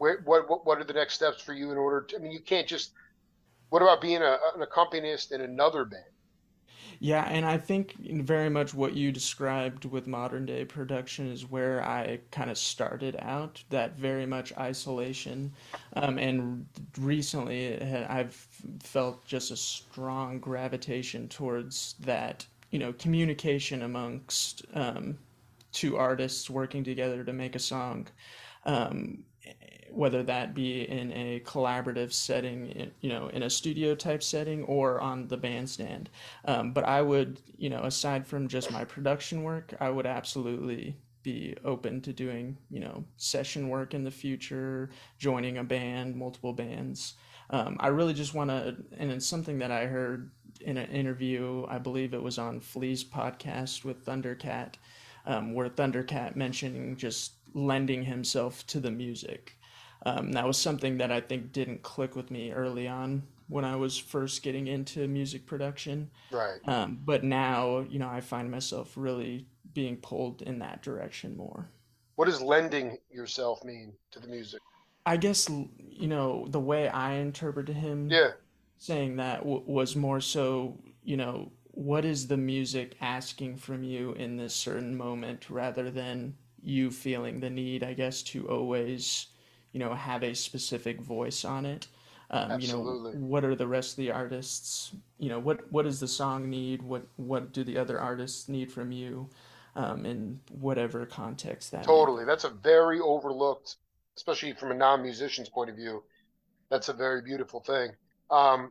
where, 0.00 0.22
what, 0.24 0.48
what 0.48 0.66
what 0.66 0.78
are 0.78 0.84
the 0.84 0.94
next 0.94 1.14
steps 1.14 1.42
for 1.42 1.52
you 1.52 1.70
in 1.70 1.76
order 1.76 2.06
to? 2.08 2.16
I 2.16 2.18
mean, 2.20 2.32
you 2.32 2.40
can't 2.40 2.66
just. 2.66 2.92
What 3.68 3.82
about 3.82 4.00
being 4.00 4.22
a, 4.22 4.38
an 4.54 4.62
accompanist 4.62 5.30
in 5.30 5.42
another 5.42 5.84
band? 5.84 6.02
Yeah, 6.98 7.22
and 7.30 7.46
I 7.46 7.56
think 7.56 7.94
very 7.98 8.50
much 8.50 8.74
what 8.74 8.94
you 8.94 9.12
described 9.12 9.84
with 9.84 10.06
modern 10.06 10.44
day 10.44 10.64
production 10.64 11.30
is 11.30 11.48
where 11.48 11.82
I 11.82 12.20
kind 12.30 12.50
of 12.50 12.58
started 12.58 13.16
out, 13.20 13.62
that 13.70 13.96
very 13.96 14.26
much 14.26 14.52
isolation. 14.58 15.52
Um, 15.94 16.18
and 16.18 16.66
recently 16.98 17.80
I've 17.80 18.34
felt 18.80 19.24
just 19.24 19.50
a 19.50 19.56
strong 19.56 20.40
gravitation 20.40 21.28
towards 21.28 21.94
that, 22.00 22.44
you 22.70 22.78
know, 22.78 22.92
communication 22.94 23.82
amongst 23.82 24.66
um, 24.74 25.16
two 25.72 25.96
artists 25.96 26.50
working 26.50 26.84
together 26.84 27.22
to 27.24 27.32
make 27.32 27.54
a 27.54 27.60
song. 27.60 28.08
Um, 28.64 29.24
whether 29.92 30.22
that 30.22 30.54
be 30.54 30.82
in 30.82 31.12
a 31.12 31.40
collaborative 31.40 32.12
setting, 32.12 32.92
you 33.00 33.08
know, 33.08 33.28
in 33.28 33.42
a 33.42 33.50
studio 33.50 33.94
type 33.94 34.22
setting 34.22 34.62
or 34.64 35.00
on 35.00 35.28
the 35.28 35.36
bandstand. 35.36 36.08
Um, 36.44 36.72
but 36.72 36.84
I 36.84 37.02
would, 37.02 37.40
you 37.56 37.70
know, 37.70 37.82
aside 37.82 38.26
from 38.26 38.48
just 38.48 38.70
my 38.70 38.84
production 38.84 39.42
work, 39.42 39.74
I 39.80 39.90
would 39.90 40.06
absolutely 40.06 40.96
be 41.22 41.54
open 41.64 42.00
to 42.02 42.12
doing, 42.12 42.56
you 42.70 42.80
know, 42.80 43.04
session 43.16 43.68
work 43.68 43.92
in 43.94 44.04
the 44.04 44.10
future, 44.10 44.90
joining 45.18 45.58
a 45.58 45.64
band, 45.64 46.16
multiple 46.16 46.52
bands. 46.52 47.14
Um, 47.50 47.76
I 47.80 47.88
really 47.88 48.14
just 48.14 48.32
want 48.32 48.50
to, 48.50 48.76
and 48.96 49.10
it's 49.10 49.26
something 49.26 49.58
that 49.58 49.70
I 49.70 49.86
heard 49.86 50.30
in 50.60 50.76
an 50.76 50.90
interview, 50.90 51.66
I 51.68 51.78
believe 51.78 52.14
it 52.14 52.22
was 52.22 52.38
on 52.38 52.60
Flea's 52.60 53.04
podcast 53.04 53.84
with 53.84 54.04
Thundercat, 54.06 54.74
um, 55.26 55.52
where 55.52 55.68
Thundercat 55.68 56.36
mentioning 56.36 56.96
just 56.96 57.32
lending 57.54 58.04
himself 58.04 58.66
to 58.68 58.80
the 58.80 58.90
music 58.90 59.60
um, 60.06 60.32
that 60.32 60.46
was 60.46 60.56
something 60.56 60.98
that 60.98 61.12
I 61.12 61.20
think 61.20 61.52
didn't 61.52 61.82
click 61.82 62.16
with 62.16 62.30
me 62.30 62.52
early 62.52 62.88
on 62.88 63.22
when 63.48 63.64
I 63.64 63.76
was 63.76 63.98
first 63.98 64.42
getting 64.42 64.66
into 64.66 65.06
music 65.08 65.46
production. 65.46 66.10
Right. 66.30 66.60
Um, 66.66 67.00
but 67.04 67.24
now, 67.24 67.84
you 67.88 67.98
know, 67.98 68.08
I 68.08 68.20
find 68.20 68.50
myself 68.50 68.92
really 68.96 69.46
being 69.74 69.96
pulled 69.96 70.42
in 70.42 70.58
that 70.60 70.82
direction 70.82 71.36
more. 71.36 71.68
What 72.16 72.26
does 72.26 72.40
lending 72.40 72.98
yourself 73.10 73.62
mean 73.64 73.92
to 74.12 74.20
the 74.20 74.28
music? 74.28 74.60
I 75.04 75.16
guess, 75.16 75.48
you 75.48 76.08
know, 76.08 76.46
the 76.48 76.60
way 76.60 76.88
I 76.88 77.14
interpreted 77.14 77.74
him 77.74 78.10
yeah. 78.10 78.32
saying 78.78 79.16
that 79.16 79.40
w- 79.40 79.62
was 79.66 79.96
more 79.96 80.20
so, 80.20 80.78
you 81.02 81.16
know, 81.16 81.50
what 81.72 82.04
is 82.04 82.26
the 82.26 82.36
music 82.36 82.96
asking 83.00 83.56
from 83.56 83.82
you 83.82 84.12
in 84.12 84.36
this 84.36 84.54
certain 84.54 84.96
moment 84.96 85.48
rather 85.48 85.90
than 85.90 86.34
you 86.62 86.90
feeling 86.90 87.40
the 87.40 87.50
need, 87.50 87.82
I 87.82 87.94
guess, 87.94 88.22
to 88.24 88.48
always 88.48 89.26
you 89.72 89.80
know 89.80 89.94
have 89.94 90.22
a 90.22 90.34
specific 90.34 91.00
voice 91.00 91.44
on 91.44 91.66
it? 91.66 91.86
Um, 92.30 92.52
Absolutely. 92.52 93.12
you 93.12 93.18
know 93.18 93.26
what 93.26 93.44
are 93.44 93.56
the 93.56 93.66
rest 93.66 93.92
of 93.92 93.96
the 93.96 94.12
artists 94.12 94.92
you 95.18 95.28
know 95.28 95.40
what 95.40 95.70
what 95.72 95.84
does 95.84 96.00
the 96.00 96.08
song 96.08 96.48
need? 96.48 96.82
What 96.82 97.06
what 97.16 97.52
do 97.52 97.64
the 97.64 97.78
other 97.78 98.00
artists 98.00 98.48
need 98.48 98.72
from 98.72 98.92
you? 98.92 99.28
Um, 99.76 100.04
in 100.04 100.40
whatever 100.50 101.06
context 101.06 101.70
that 101.70 101.84
totally. 101.84 102.24
That's 102.24 102.44
a 102.44 102.50
very 102.50 102.98
overlooked 103.00 103.76
especially 104.16 104.52
from 104.52 104.72
a 104.72 104.74
non-musician's 104.74 105.48
point 105.48 105.70
of 105.70 105.76
view 105.76 106.02
that's 106.70 106.88
a 106.88 106.92
very 106.92 107.20
beautiful 107.20 107.60
thing. 107.60 107.90
Um, 108.30 108.70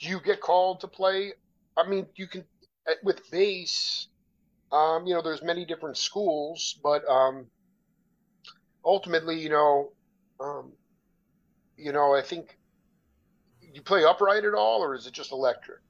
do 0.00 0.08
you 0.08 0.20
get 0.20 0.40
called 0.40 0.80
to 0.80 0.88
play? 0.88 1.32
I 1.76 1.88
mean 1.88 2.06
you 2.16 2.26
can 2.26 2.44
eh, 2.88 2.94
with 3.02 3.30
bass 3.30 4.08
um, 4.72 5.06
you 5.06 5.14
know 5.14 5.22
there's 5.22 5.42
many 5.42 5.64
different 5.64 5.96
schools 5.96 6.78
but 6.82 7.06
um, 7.08 7.46
ultimately 8.84 9.38
you 9.38 9.48
know 9.48 9.92
um, 10.40 10.72
you 11.76 11.92
know, 11.92 12.14
I 12.14 12.22
think 12.22 12.58
you 13.60 13.82
play 13.82 14.04
upright 14.04 14.44
at 14.44 14.54
all, 14.54 14.82
or 14.82 14.94
is 14.94 15.06
it 15.06 15.12
just 15.12 15.32
electric? 15.32 15.80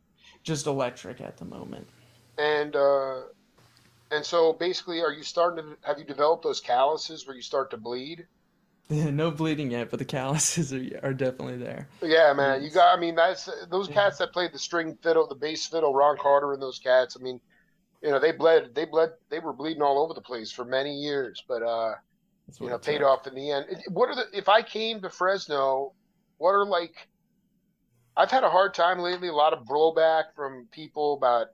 Just 0.42 0.66
electric 0.66 1.20
at 1.20 1.36
the 1.36 1.44
moment. 1.44 1.86
And 2.38 2.74
uh, 2.74 3.22
and 4.10 4.24
so 4.24 4.52
basically, 4.52 5.00
are 5.00 5.12
you 5.12 5.22
starting 5.22 5.64
to 5.64 5.76
have 5.86 5.98
you 5.98 6.04
developed 6.04 6.44
those 6.44 6.60
calluses 6.60 7.26
where 7.26 7.36
you 7.36 7.42
start 7.42 7.70
to 7.70 7.76
bleed? 7.76 8.26
no 8.90 9.30
bleeding 9.30 9.70
yet, 9.70 9.90
but 9.90 9.98
the 9.98 10.04
calluses 10.04 10.72
are, 10.72 11.00
are 11.02 11.14
definitely 11.14 11.58
there. 11.58 11.88
Yeah, 12.02 12.32
man, 12.32 12.62
you 12.62 12.70
got. 12.70 12.96
I 12.96 13.00
mean, 13.00 13.14
that's 13.14 13.48
those 13.70 13.88
cats 13.88 14.18
that 14.18 14.32
played 14.32 14.52
the 14.52 14.58
string 14.58 14.96
fiddle, 15.02 15.26
the 15.28 15.34
bass 15.34 15.66
fiddle, 15.66 15.94
Ron 15.94 16.16
Carter, 16.18 16.52
and 16.52 16.62
those 16.62 16.78
cats. 16.78 17.16
I 17.18 17.22
mean, 17.22 17.40
you 18.02 18.10
know, 18.10 18.18
they 18.18 18.32
bled, 18.32 18.74
they 18.74 18.84
bled, 18.84 19.10
they 19.30 19.38
were 19.38 19.52
bleeding 19.52 19.82
all 19.82 20.02
over 20.02 20.14
the 20.14 20.20
place 20.20 20.50
for 20.50 20.64
many 20.64 20.94
years. 20.94 21.42
But 21.46 21.62
uh, 21.62 21.94
you 22.60 22.68
know, 22.68 22.78
paid 22.78 23.02
off 23.02 23.26
in 23.26 23.34
the 23.34 23.50
end. 23.50 23.66
What 23.88 24.08
are 24.08 24.16
the 24.16 24.26
if 24.32 24.48
I 24.48 24.62
came 24.62 25.00
to 25.02 25.10
Fresno, 25.10 25.92
what 26.38 26.50
are 26.50 26.66
like? 26.66 27.08
I've 28.16 28.30
had 28.30 28.44
a 28.44 28.50
hard 28.50 28.74
time 28.74 28.98
lately. 28.98 29.28
A 29.28 29.32
lot 29.32 29.52
of 29.52 29.64
blowback 29.64 30.34
from 30.36 30.68
people 30.70 31.14
about 31.14 31.48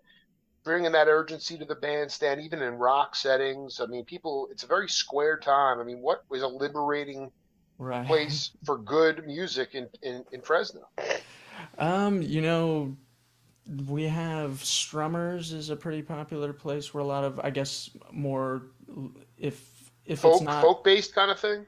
bringing 0.64 0.92
that 0.92 1.06
urgency 1.06 1.56
to 1.56 1.64
the 1.64 1.74
bandstand, 1.74 2.40
even 2.40 2.60
in 2.62 2.74
rock 2.74 3.14
settings. 3.14 3.80
I 3.80 3.86
mean, 3.86 4.04
people, 4.04 4.48
it's 4.50 4.64
a 4.64 4.66
very 4.66 4.88
square 4.88 5.38
time. 5.38 5.78
I 5.78 5.84
mean, 5.84 6.00
what 6.00 6.24
was 6.28 6.42
a 6.42 6.48
liberating 6.48 7.30
right. 7.78 8.06
place 8.06 8.50
for 8.64 8.76
good 8.76 9.24
music 9.24 9.74
in, 9.74 9.88
in, 10.02 10.24
in 10.32 10.42
Fresno? 10.42 10.88
Um, 11.76 12.22
you 12.22 12.40
know, 12.40 12.96
we 13.86 14.04
have 14.04 14.52
Strummers 14.62 15.52
is 15.52 15.70
a 15.70 15.76
pretty 15.76 16.02
popular 16.02 16.52
place 16.52 16.94
where 16.94 17.02
a 17.02 17.06
lot 17.06 17.24
of, 17.24 17.38
I 17.40 17.50
guess, 17.50 17.90
more 18.10 18.62
if 19.36 19.90
if 20.06 20.20
folk, 20.20 20.36
it's 20.36 20.42
not 20.42 20.62
folk 20.62 20.84
based 20.84 21.14
kind 21.14 21.30
of 21.30 21.38
thing. 21.38 21.66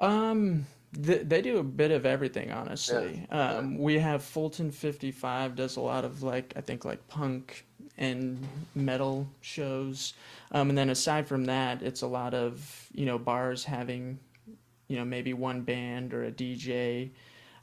Um, 0.00 0.66
th- 1.02 1.22
they 1.26 1.42
do 1.42 1.58
a 1.58 1.62
bit 1.62 1.90
of 1.90 2.06
everything, 2.06 2.50
honestly. 2.50 3.26
Yeah. 3.30 3.56
Um, 3.56 3.72
yeah. 3.72 3.78
we 3.80 3.98
have 3.98 4.22
Fulton 4.22 4.70
Fifty 4.70 5.10
Five 5.10 5.54
does 5.54 5.76
a 5.76 5.80
lot 5.80 6.04
of 6.04 6.22
like 6.22 6.54
I 6.56 6.62
think 6.62 6.84
like 6.84 7.06
punk 7.08 7.66
and 7.98 8.38
metal 8.74 9.28
shows. 9.40 10.14
Um, 10.52 10.70
and 10.70 10.78
then 10.78 10.90
aside 10.90 11.28
from 11.28 11.44
that, 11.44 11.82
it's 11.82 12.02
a 12.02 12.06
lot 12.06 12.32
of 12.32 12.88
you 12.92 13.04
know 13.04 13.18
bars 13.18 13.64
having 13.64 14.18
you 14.88 14.96
know 14.96 15.04
maybe 15.04 15.34
one 15.34 15.60
band 15.60 16.14
or 16.14 16.24
a 16.24 16.32
DJ. 16.32 17.10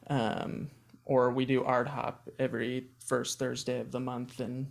Um, 0.08 0.70
or 1.06 1.32
we 1.32 1.46
do 1.46 1.64
art 1.64 1.88
hop 1.88 2.30
every 2.40 2.88
first 3.06 3.40
Thursday 3.40 3.80
of 3.80 3.92
the 3.92 4.00
month, 4.00 4.40
and 4.40 4.68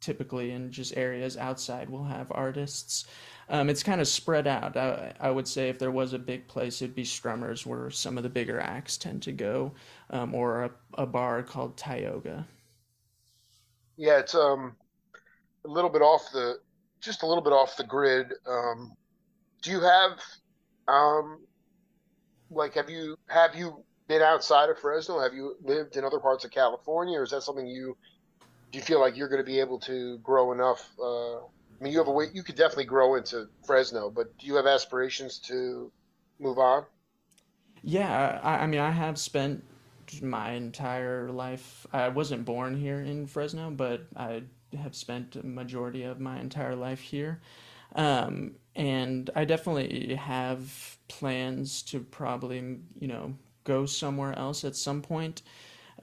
typically 0.00 0.52
in 0.52 0.72
just 0.72 0.96
areas 0.96 1.36
outside 1.36 1.88
we'll 1.88 2.04
have 2.04 2.32
artists. 2.32 3.06
Um, 3.48 3.68
it's 3.68 3.82
kind 3.82 4.00
of 4.00 4.06
spread 4.06 4.46
out. 4.46 4.76
I, 4.76 5.12
I, 5.18 5.30
would 5.30 5.46
say 5.46 5.68
if 5.68 5.78
there 5.78 5.90
was 5.90 6.12
a 6.12 6.18
big 6.18 6.46
place, 6.46 6.80
it'd 6.80 6.94
be 6.94 7.02
Strummers, 7.02 7.66
where 7.66 7.90
some 7.90 8.16
of 8.16 8.22
the 8.22 8.28
bigger 8.28 8.60
acts 8.60 8.96
tend 8.96 9.22
to 9.22 9.32
go, 9.32 9.72
um, 10.10 10.34
or 10.34 10.64
a, 10.64 10.70
a, 10.94 11.06
bar 11.06 11.42
called 11.42 11.76
Tioga. 11.76 12.46
Yeah, 13.96 14.18
it's 14.18 14.36
um 14.36 14.76
a 15.64 15.68
little 15.68 15.90
bit 15.90 16.00
off 16.00 16.30
the, 16.32 16.60
just 17.00 17.24
a 17.24 17.26
little 17.26 17.42
bit 17.42 17.52
off 17.52 17.76
the 17.76 17.84
grid. 17.84 18.32
Um, 18.46 18.92
do 19.62 19.72
you 19.72 19.80
have, 19.80 20.12
um, 20.86 21.40
like, 22.50 22.74
have 22.74 22.88
you 22.88 23.16
have 23.28 23.56
you 23.56 23.84
been 24.10 24.22
outside 24.22 24.68
of 24.68 24.78
Fresno? 24.78 25.20
Have 25.20 25.32
you 25.32 25.54
lived 25.62 25.96
in 25.96 26.04
other 26.04 26.18
parts 26.18 26.44
of 26.44 26.50
California, 26.50 27.20
or 27.20 27.22
is 27.22 27.30
that 27.30 27.42
something 27.42 27.66
you 27.66 27.96
do 28.72 28.78
you 28.78 28.84
feel 28.84 29.00
like 29.00 29.16
you're 29.16 29.28
going 29.28 29.40
to 29.40 29.46
be 29.46 29.60
able 29.60 29.78
to 29.80 30.18
grow 30.18 30.52
enough? 30.52 30.90
Uh, 31.00 31.36
I 31.36 31.80
mean, 31.80 31.92
you 31.92 31.98
have 31.98 32.08
a 32.08 32.12
way. 32.12 32.26
You 32.32 32.42
could 32.42 32.56
definitely 32.56 32.86
grow 32.86 33.14
into 33.14 33.46
Fresno, 33.64 34.10
but 34.10 34.36
do 34.38 34.48
you 34.48 34.56
have 34.56 34.66
aspirations 34.66 35.38
to 35.46 35.92
move 36.40 36.58
on? 36.58 36.84
Yeah, 37.82 38.40
I, 38.42 38.64
I 38.64 38.66
mean, 38.66 38.80
I 38.80 38.90
have 38.90 39.16
spent 39.16 39.62
my 40.20 40.52
entire 40.52 41.30
life. 41.30 41.86
I 41.92 42.08
wasn't 42.08 42.44
born 42.44 42.76
here 42.76 43.00
in 43.00 43.28
Fresno, 43.28 43.70
but 43.70 44.06
I 44.16 44.42
have 44.76 44.96
spent 44.96 45.36
a 45.36 45.46
majority 45.46 46.02
of 46.02 46.18
my 46.18 46.40
entire 46.40 46.74
life 46.74 47.00
here. 47.00 47.40
Um, 47.94 48.56
and 48.74 49.30
I 49.36 49.44
definitely 49.44 50.14
have 50.16 50.98
plans 51.08 51.82
to 51.82 52.00
probably, 52.00 52.58
you 52.98 53.08
know, 53.08 53.34
go 53.72 53.86
somewhere 53.86 54.34
else 54.38 54.68
at 54.68 54.76
some 54.76 55.00
point. 55.02 55.42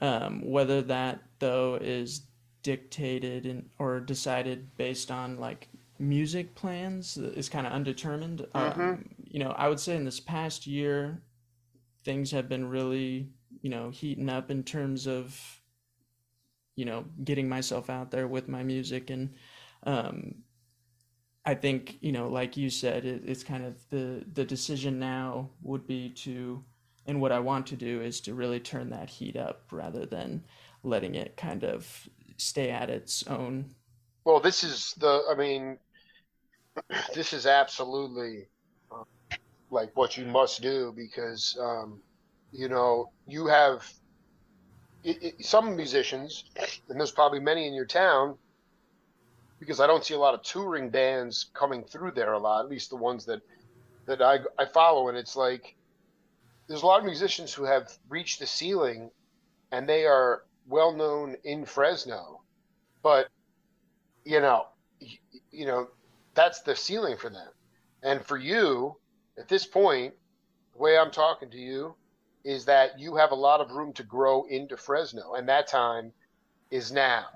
Um, 0.00 0.32
whether 0.54 0.80
that 0.82 1.16
though 1.38 1.78
is 1.80 2.22
dictated 2.62 3.46
and 3.46 3.70
or 3.78 4.00
decided 4.00 4.58
based 4.76 5.10
on 5.10 5.38
like 5.46 5.68
music 5.98 6.54
plans 6.54 7.16
is 7.16 7.48
kind 7.48 7.66
of 7.66 7.72
undetermined. 7.72 8.40
Mm-hmm. 8.54 8.80
Um, 8.80 9.04
you 9.34 9.40
know, 9.42 9.52
I 9.62 9.68
would 9.68 9.80
say 9.80 9.96
in 9.96 10.04
this 10.04 10.20
past 10.20 10.66
year, 10.66 11.22
things 12.04 12.30
have 12.30 12.48
been 12.48 12.70
really, 12.70 13.28
you 13.62 13.70
know, 13.70 13.90
heating 13.90 14.30
up 14.30 14.50
in 14.50 14.62
terms 14.62 15.06
of, 15.06 15.62
you 16.76 16.84
know, 16.84 17.04
getting 17.24 17.48
myself 17.48 17.90
out 17.90 18.10
there 18.10 18.28
with 18.28 18.48
my 18.48 18.62
music 18.62 19.10
and 19.10 19.34
Um, 19.86 20.44
I 21.44 21.54
think, 21.54 21.98
you 22.00 22.12
know, 22.12 22.28
like 22.40 22.56
you 22.60 22.70
said, 22.70 23.04
it, 23.04 23.22
it's 23.24 23.44
kind 23.44 23.64
of 23.64 23.74
the 23.90 24.24
the 24.34 24.44
decision 24.44 24.98
now 24.98 25.50
would 25.62 25.86
be 25.86 26.10
to, 26.24 26.64
and 27.08 27.22
what 27.22 27.32
I 27.32 27.40
want 27.40 27.66
to 27.68 27.76
do 27.76 28.02
is 28.02 28.20
to 28.20 28.34
really 28.34 28.60
turn 28.60 28.90
that 28.90 29.08
heat 29.08 29.34
up 29.34 29.62
rather 29.72 30.04
than 30.04 30.44
letting 30.84 31.14
it 31.14 31.36
kind 31.38 31.64
of 31.64 32.08
stay 32.36 32.70
at 32.70 32.90
its 32.90 33.26
own. 33.26 33.74
Well, 34.24 34.40
this 34.40 34.62
is 34.62 34.94
the, 34.98 35.22
I 35.28 35.34
mean, 35.34 35.78
this 37.14 37.32
is 37.32 37.46
absolutely 37.46 38.46
uh, 38.92 39.04
like 39.70 39.96
what 39.96 40.18
you 40.18 40.26
must 40.26 40.60
do 40.60 40.92
because, 40.94 41.56
um, 41.58 42.02
you 42.52 42.68
know, 42.68 43.10
you 43.26 43.46
have 43.46 43.90
it, 45.02 45.22
it, 45.22 45.44
some 45.44 45.74
musicians, 45.74 46.44
and 46.90 47.00
there's 47.00 47.10
probably 47.10 47.40
many 47.40 47.66
in 47.66 47.72
your 47.72 47.86
town, 47.86 48.36
because 49.60 49.80
I 49.80 49.86
don't 49.86 50.04
see 50.04 50.14
a 50.14 50.18
lot 50.18 50.34
of 50.34 50.42
touring 50.42 50.90
bands 50.90 51.50
coming 51.54 51.84
through 51.84 52.12
there 52.12 52.34
a 52.34 52.38
lot, 52.38 52.64
at 52.64 52.70
least 52.70 52.90
the 52.90 52.96
ones 52.96 53.24
that 53.24 53.40
that 54.06 54.20
I 54.20 54.38
I 54.58 54.66
follow, 54.66 55.08
and 55.08 55.16
it's 55.16 55.36
like 55.36 55.76
there's 56.68 56.82
a 56.82 56.86
lot 56.86 57.00
of 57.00 57.06
musicians 57.06 57.52
who 57.52 57.64
have 57.64 57.90
reached 58.08 58.40
the 58.40 58.46
ceiling, 58.46 59.10
and 59.72 59.88
they 59.88 60.04
are 60.04 60.44
well 60.68 60.92
known 60.92 61.36
in 61.44 61.64
Fresno, 61.64 62.42
but 63.02 63.28
you 64.24 64.40
know, 64.40 64.66
you, 65.00 65.16
you 65.50 65.66
know, 65.66 65.88
that's 66.34 66.60
the 66.62 66.76
ceiling 66.76 67.16
for 67.16 67.30
them, 67.30 67.48
and 68.02 68.24
for 68.24 68.36
you 68.36 68.96
at 69.38 69.48
this 69.48 69.64
point, 69.64 70.14
the 70.72 70.78
way 70.78 70.98
I'm 70.98 71.10
talking 71.10 71.50
to 71.50 71.58
you 71.58 71.94
is 72.44 72.64
that 72.64 72.98
you 72.98 73.16
have 73.16 73.30
a 73.30 73.36
lot 73.36 73.60
of 73.60 73.70
room 73.70 73.92
to 73.94 74.02
grow 74.02 74.44
into 74.44 74.76
Fresno, 74.76 75.34
and 75.34 75.48
that 75.48 75.68
time 75.68 76.12
is 76.70 76.92
now. 76.92 77.26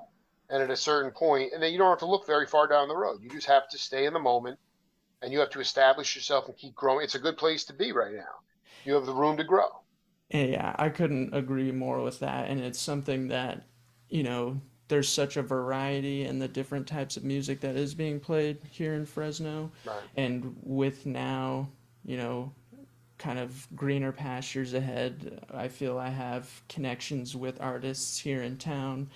And 0.51 0.63
at 0.63 0.71
a 0.71 0.77
certain 0.77 1.13
point, 1.13 1.53
and 1.55 1.63
then 1.63 1.73
you 1.73 1.79
don't 1.79 1.89
have 1.89 2.01
to 2.01 2.07
look 2.07 2.27
very 2.27 2.47
far 2.47 2.67
down 2.67 2.89
the 2.89 2.97
road. 2.97 3.23
You 3.23 3.31
just 3.31 3.47
have 3.47 3.69
to 3.71 3.79
stay 3.79 4.05
in 4.05 4.13
the 4.13 4.19
moment, 4.19 4.59
and 5.23 5.33
you 5.33 5.39
have 5.39 5.51
to 5.51 5.61
establish 5.61 6.15
yourself 6.15 6.47
and 6.47 6.57
keep 6.57 6.75
growing. 6.75 7.05
It's 7.05 7.15
a 7.15 7.21
good 7.21 7.39
place 7.39 7.65
to 7.65 7.73
be 7.73 7.93
right 7.93 8.13
now. 8.13 8.43
You 8.85 8.95
have 8.95 9.07
the 9.07 9.15
room 9.15 9.37
to 9.37 9.45
grow. 9.45 9.69
Yeah, 10.31 10.75
I 10.79 10.89
couldn't 10.89 11.35
agree 11.35 11.73
more 11.73 12.03
with 12.03 12.21
that. 12.21 12.49
And 12.49 12.61
it's 12.61 12.81
something 12.81 13.29
that, 13.29 13.67
you 14.09 14.23
know, 14.23 14.61
there's 14.89 15.09
such 15.09 15.37
a 15.37 15.43
variety 15.43 16.25
in 16.25 16.39
the 16.39 16.49
different 16.49 16.87
types 16.87 17.17
of 17.17 17.25
music 17.25 17.61
that 17.61 17.77
is 17.77 17.95
being 17.95 18.19
played 18.19 18.59
here 18.71 18.95
in 18.95 19.05
Fresno. 19.05 19.71
Right. 19.87 20.01
And 20.17 20.57
with 20.63 21.07
now, 21.07 21.69
you 22.05 22.17
know, 22.17 22.53
kind 23.23 23.39
of 23.39 23.69
greener 23.77 24.11
pastures 24.11 24.75
ahead. 24.75 25.47
I 25.55 25.69
feel 25.69 25.97
I 25.97 26.09
have 26.09 26.51
connections 26.69 27.37
with 27.37 27.61
artists 27.61 28.19
here 28.19 28.43
in 28.43 28.57
town. 28.57 29.11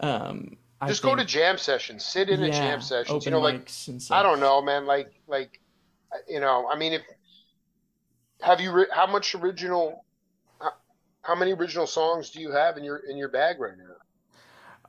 Um, 0.00 0.58
I 0.80 0.88
Just 0.88 1.02
go 1.02 1.16
to 1.16 1.24
jam 1.24 1.56
sessions. 1.56 2.04
Sit 2.04 2.28
in 2.28 2.42
a 2.42 2.50
jam 2.50 2.62
yeah, 2.64 2.78
sessions. 2.80 3.24
You 3.24 3.30
know, 3.30 3.40
like 3.40 3.70
I 4.10 4.22
don't 4.22 4.40
know, 4.40 4.60
man. 4.60 4.84
Like 4.84 5.14
like 5.26 5.60
you 6.28 6.38
know, 6.38 6.68
I 6.70 6.76
mean, 6.76 6.92
if 6.92 7.02
have 8.40 8.60
you 8.60 8.72
ri- 8.72 8.86
how 8.92 9.06
much 9.06 9.34
original 9.34 10.04
how, 10.60 10.72
how 11.22 11.34
many 11.34 11.52
original 11.52 11.86
songs 11.86 12.30
do 12.30 12.40
you 12.40 12.50
have 12.52 12.76
in 12.76 12.84
your 12.84 12.98
in 12.98 13.16
your 13.16 13.28
bag 13.28 13.60
right 13.60 13.76
now? 13.76 13.94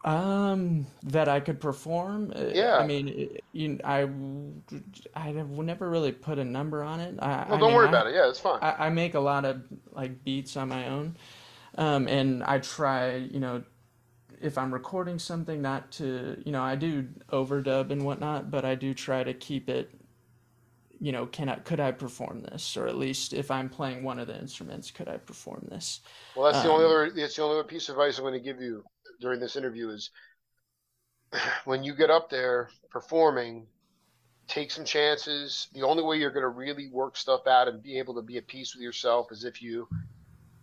Um, 0.03 0.85
that 1.03 1.27
I 1.27 1.39
could 1.39 1.59
perform. 1.59 2.31
Yeah. 2.53 2.77
I 2.77 2.85
mean, 2.85 3.07
it- 3.53 3.81
I, 3.83 4.07
I, 5.15 5.31
would 5.31 5.65
never 5.65 5.89
really 5.89 6.11
put 6.11 6.37
a 6.37 6.45
number 6.45 6.83
on 6.83 6.99
it. 6.99 7.15
I, 7.19 7.43
I 7.43 7.47
don't 7.49 7.61
mean, 7.61 7.73
worry 7.73 7.87
I, 7.87 7.89
about 7.89 8.07
it. 8.07 8.13
Yeah, 8.13 8.29
it's 8.29 8.39
fine. 8.39 8.59
I, 8.61 8.85
I 8.85 8.89
make 8.89 9.15
a 9.15 9.19
lot 9.19 9.43
of 9.43 9.63
like 9.91 10.23
beats 10.23 10.55
on 10.55 10.69
my 10.69 10.87
own. 10.87 11.17
Um, 11.77 12.07
and 12.07 12.43
I 12.43 12.59
try, 12.59 13.15
you 13.15 13.39
know, 13.39 13.63
if 14.39 14.57
I'm 14.57 14.73
recording 14.73 15.19
something, 15.19 15.61
not 15.61 15.91
to, 15.93 16.41
you 16.45 16.51
know, 16.51 16.61
I 16.61 16.75
do 16.75 17.07
overdub 17.31 17.91
and 17.91 18.05
whatnot, 18.05 18.51
but 18.51 18.65
I 18.65 18.75
do 18.75 18.93
try 18.93 19.23
to 19.23 19.33
keep 19.33 19.69
it, 19.69 19.91
you 20.99 21.11
know, 21.11 21.25
can 21.25 21.49
I, 21.49 21.55
could 21.55 21.79
I 21.79 21.91
perform 21.91 22.41
this? 22.41 22.75
Or 22.77 22.87
at 22.87 22.97
least 22.97 23.33
if 23.33 23.51
I'm 23.51 23.69
playing 23.69 24.03
one 24.03 24.19
of 24.19 24.27
the 24.27 24.39
instruments, 24.39 24.91
could 24.91 25.07
I 25.07 25.17
perform 25.17 25.67
this? 25.69 26.01
Well, 26.35 26.51
that's 26.51 26.63
the 26.63 26.69
only 26.69 26.85
Um, 26.85 26.91
other 26.91 27.11
that's 27.11 27.35
the 27.35 27.43
only 27.43 27.59
other 27.59 27.67
piece 27.67 27.89
of 27.89 27.95
advice 27.95 28.17
I'm 28.17 28.23
going 28.23 28.33
to 28.33 28.39
give 28.39 28.61
you 28.61 28.83
during 29.19 29.39
this 29.39 29.55
interview 29.55 29.89
is 29.89 30.11
when 31.65 31.83
you 31.83 31.95
get 31.95 32.09
up 32.09 32.29
there 32.29 32.69
performing, 32.89 33.67
take 34.47 34.71
some 34.71 34.85
chances. 34.85 35.67
The 35.73 35.83
only 35.83 36.03
way 36.03 36.17
you're 36.17 36.31
going 36.31 36.43
to 36.43 36.49
really 36.49 36.87
work 36.89 37.17
stuff 37.17 37.47
out 37.47 37.67
and 37.67 37.81
be 37.81 37.97
able 37.99 38.15
to 38.15 38.21
be 38.21 38.37
at 38.37 38.47
peace 38.47 38.75
with 38.75 38.81
yourself 38.81 39.31
is 39.31 39.43
if 39.43 39.61
you 39.61 39.87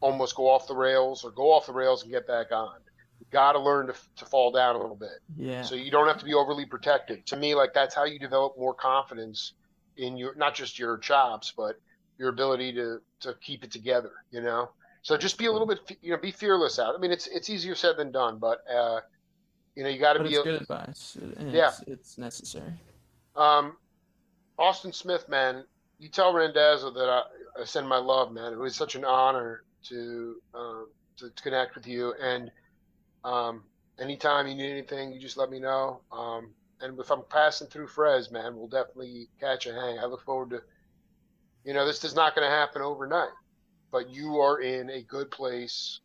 almost 0.00 0.36
go 0.36 0.48
off 0.48 0.66
the 0.66 0.74
rails 0.74 1.24
or 1.24 1.30
go 1.30 1.52
off 1.52 1.66
the 1.66 1.72
rails 1.72 2.02
and 2.02 2.12
get 2.12 2.26
back 2.26 2.52
on. 2.52 2.76
You 3.20 3.26
got 3.30 3.52
to 3.52 3.60
learn 3.60 3.86
to, 3.86 3.94
to 4.16 4.24
fall 4.26 4.50
down 4.52 4.76
a 4.76 4.78
little 4.78 4.96
bit. 4.96 5.20
yeah, 5.36 5.62
So 5.62 5.74
you 5.74 5.90
don't 5.90 6.06
have 6.06 6.18
to 6.18 6.24
be 6.24 6.34
overly 6.34 6.66
protective. 6.66 7.24
To 7.26 7.36
me, 7.36 7.54
like 7.54 7.72
that's 7.72 7.94
how 7.94 8.04
you 8.04 8.18
develop 8.18 8.58
more 8.58 8.74
confidence 8.74 9.54
in 9.96 10.16
your 10.16 10.34
not 10.34 10.54
just 10.54 10.78
your 10.78 10.98
chops, 10.98 11.52
but 11.56 11.80
your 12.18 12.28
ability 12.28 12.72
to 12.74 13.00
to 13.20 13.34
keep 13.40 13.64
it 13.64 13.70
together. 13.70 14.12
You 14.30 14.42
know. 14.42 14.70
So 15.02 15.18
just 15.18 15.36
be 15.36 15.44
a 15.44 15.52
little 15.52 15.66
bit, 15.66 15.98
you 16.00 16.12
know, 16.12 16.16
be 16.16 16.30
fearless 16.30 16.78
out. 16.78 16.94
I 16.94 16.98
mean, 16.98 17.10
it's 17.10 17.26
it's 17.26 17.50
easier 17.50 17.74
said 17.74 17.98
than 17.98 18.10
done, 18.10 18.38
but 18.38 18.64
uh, 18.74 19.00
you 19.74 19.82
know, 19.82 19.90
you 19.90 19.98
got 19.98 20.14
to 20.14 20.22
be. 20.22 20.30
it's 20.30 20.38
A, 20.38 20.42
good 20.42 20.62
advice 20.62 21.18
and 21.36 21.52
yeah. 21.52 21.68
it's, 21.68 21.82
it's 21.86 22.18
necessary. 22.18 22.72
Um, 23.36 23.76
Austin 24.58 24.92
Smith, 24.92 25.28
man, 25.28 25.64
you 25.98 26.08
tell 26.08 26.32
Randazzo 26.32 26.90
that 26.92 27.08
I, 27.08 27.22
I 27.60 27.64
send 27.64 27.88
my 27.88 27.98
love, 27.98 28.32
man. 28.32 28.52
It 28.52 28.58
was 28.58 28.76
such 28.76 28.94
an 28.94 29.04
honor 29.04 29.64
to 29.88 30.36
um, 30.54 30.88
to, 31.18 31.28
to 31.28 31.42
connect 31.42 31.74
with 31.74 31.86
you, 31.86 32.14
and 32.20 32.50
um, 33.24 33.62
anytime 33.98 34.46
you 34.46 34.54
need 34.54 34.70
anything, 34.70 35.12
you 35.12 35.20
just 35.20 35.36
let 35.36 35.50
me 35.50 35.58
know. 35.60 36.00
Um, 36.12 36.50
and 36.80 36.98
if 36.98 37.10
I'm 37.10 37.22
passing 37.30 37.68
through 37.68 37.88
Frez, 37.88 38.30
man, 38.30 38.56
we'll 38.56 38.68
definitely 38.68 39.28
catch 39.40 39.66
a 39.66 39.72
hang. 39.72 39.98
I 39.98 40.06
look 40.06 40.24
forward 40.24 40.50
to, 40.50 40.62
you 41.64 41.74
know, 41.74 41.86
this 41.86 42.04
is 42.04 42.14
not 42.14 42.34
going 42.34 42.48
to 42.48 42.54
happen 42.54 42.82
overnight, 42.82 43.32
but 43.90 44.10
you 44.10 44.40
are 44.40 44.60
in 44.60 44.90
a 44.90 45.02
good 45.02 45.30
place 45.30 46.00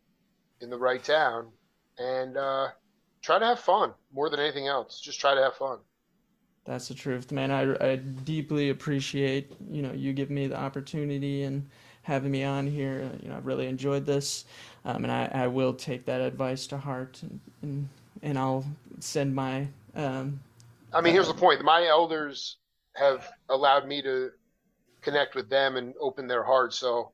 in 0.61 0.69
the 0.69 0.77
right 0.77 1.03
town, 1.03 1.51
and 1.97 2.37
uh, 2.37 2.67
try 3.21 3.39
to 3.39 3.45
have 3.45 3.59
fun 3.59 3.93
more 4.13 4.29
than 4.29 4.39
anything 4.39 4.67
else. 4.67 4.99
Just 4.99 5.19
try 5.19 5.35
to 5.35 5.41
have 5.41 5.55
fun. 5.55 5.79
That's 6.65 6.87
the 6.87 6.93
truth, 6.93 7.31
man. 7.31 7.49
I, 7.51 7.93
I 7.93 7.95
deeply 7.95 8.69
appreciate, 8.69 9.53
you 9.71 9.81
know, 9.81 9.91
you 9.91 10.13
giving 10.13 10.35
me 10.35 10.47
the 10.47 10.59
opportunity 10.59 11.43
and 11.43 11.67
having 12.03 12.31
me 12.31 12.43
on 12.43 12.67
here. 12.67 13.09
Uh, 13.11 13.17
You 13.21 13.29
know, 13.29 13.37
I've 13.37 13.45
really 13.45 13.67
enjoyed 13.67 14.05
this, 14.05 14.45
um, 14.85 15.03
and 15.03 15.11
I, 15.11 15.29
I 15.33 15.47
will 15.47 15.73
take 15.73 16.05
that 16.05 16.21
advice 16.21 16.67
to 16.67 16.77
heart, 16.77 17.19
and 17.23 17.39
and, 17.61 17.89
and 18.21 18.37
I'll 18.37 18.65
send 18.99 19.33
my 19.33 19.67
um, 19.95 20.39
I 20.93 21.01
mean, 21.01 21.13
here's 21.13 21.27
the 21.27 21.33
point. 21.33 21.63
My 21.63 21.85
elders 21.85 22.57
have 22.95 23.27
allowed 23.49 23.87
me 23.87 24.01
to 24.01 24.31
connect 25.01 25.35
with 25.35 25.49
them 25.49 25.75
and 25.75 25.93
open 25.99 26.27
their 26.27 26.43
hearts. 26.43 26.77
So, 26.77 27.11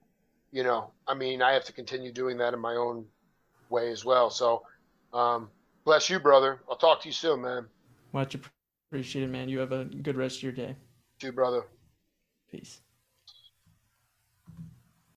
you 0.51 0.63
know, 0.63 0.91
I 1.07 1.13
mean, 1.13 1.41
I 1.41 1.53
have 1.53 1.65
to 1.65 1.73
continue 1.73 2.11
doing 2.11 2.37
that 2.37 2.53
in 2.53 2.59
my 2.59 2.75
own 2.75 3.05
way 3.69 3.91
as 3.91 4.05
well. 4.05 4.29
So, 4.29 4.63
um, 5.13 5.49
bless 5.83 6.09
you, 6.09 6.19
brother. 6.19 6.61
I'll 6.69 6.77
talk 6.77 7.01
to 7.01 7.09
you 7.09 7.13
soon, 7.13 7.41
man. 7.41 7.67
much 8.13 8.35
appreciated, 8.91 9.29
man. 9.29 9.49
You 9.49 9.59
have 9.59 9.71
a 9.71 9.85
good 9.85 10.15
rest 10.15 10.37
of 10.37 10.43
your 10.43 10.51
day. 10.53 10.75
You, 11.21 11.31
brother. 11.31 11.63
Peace. 12.51 12.81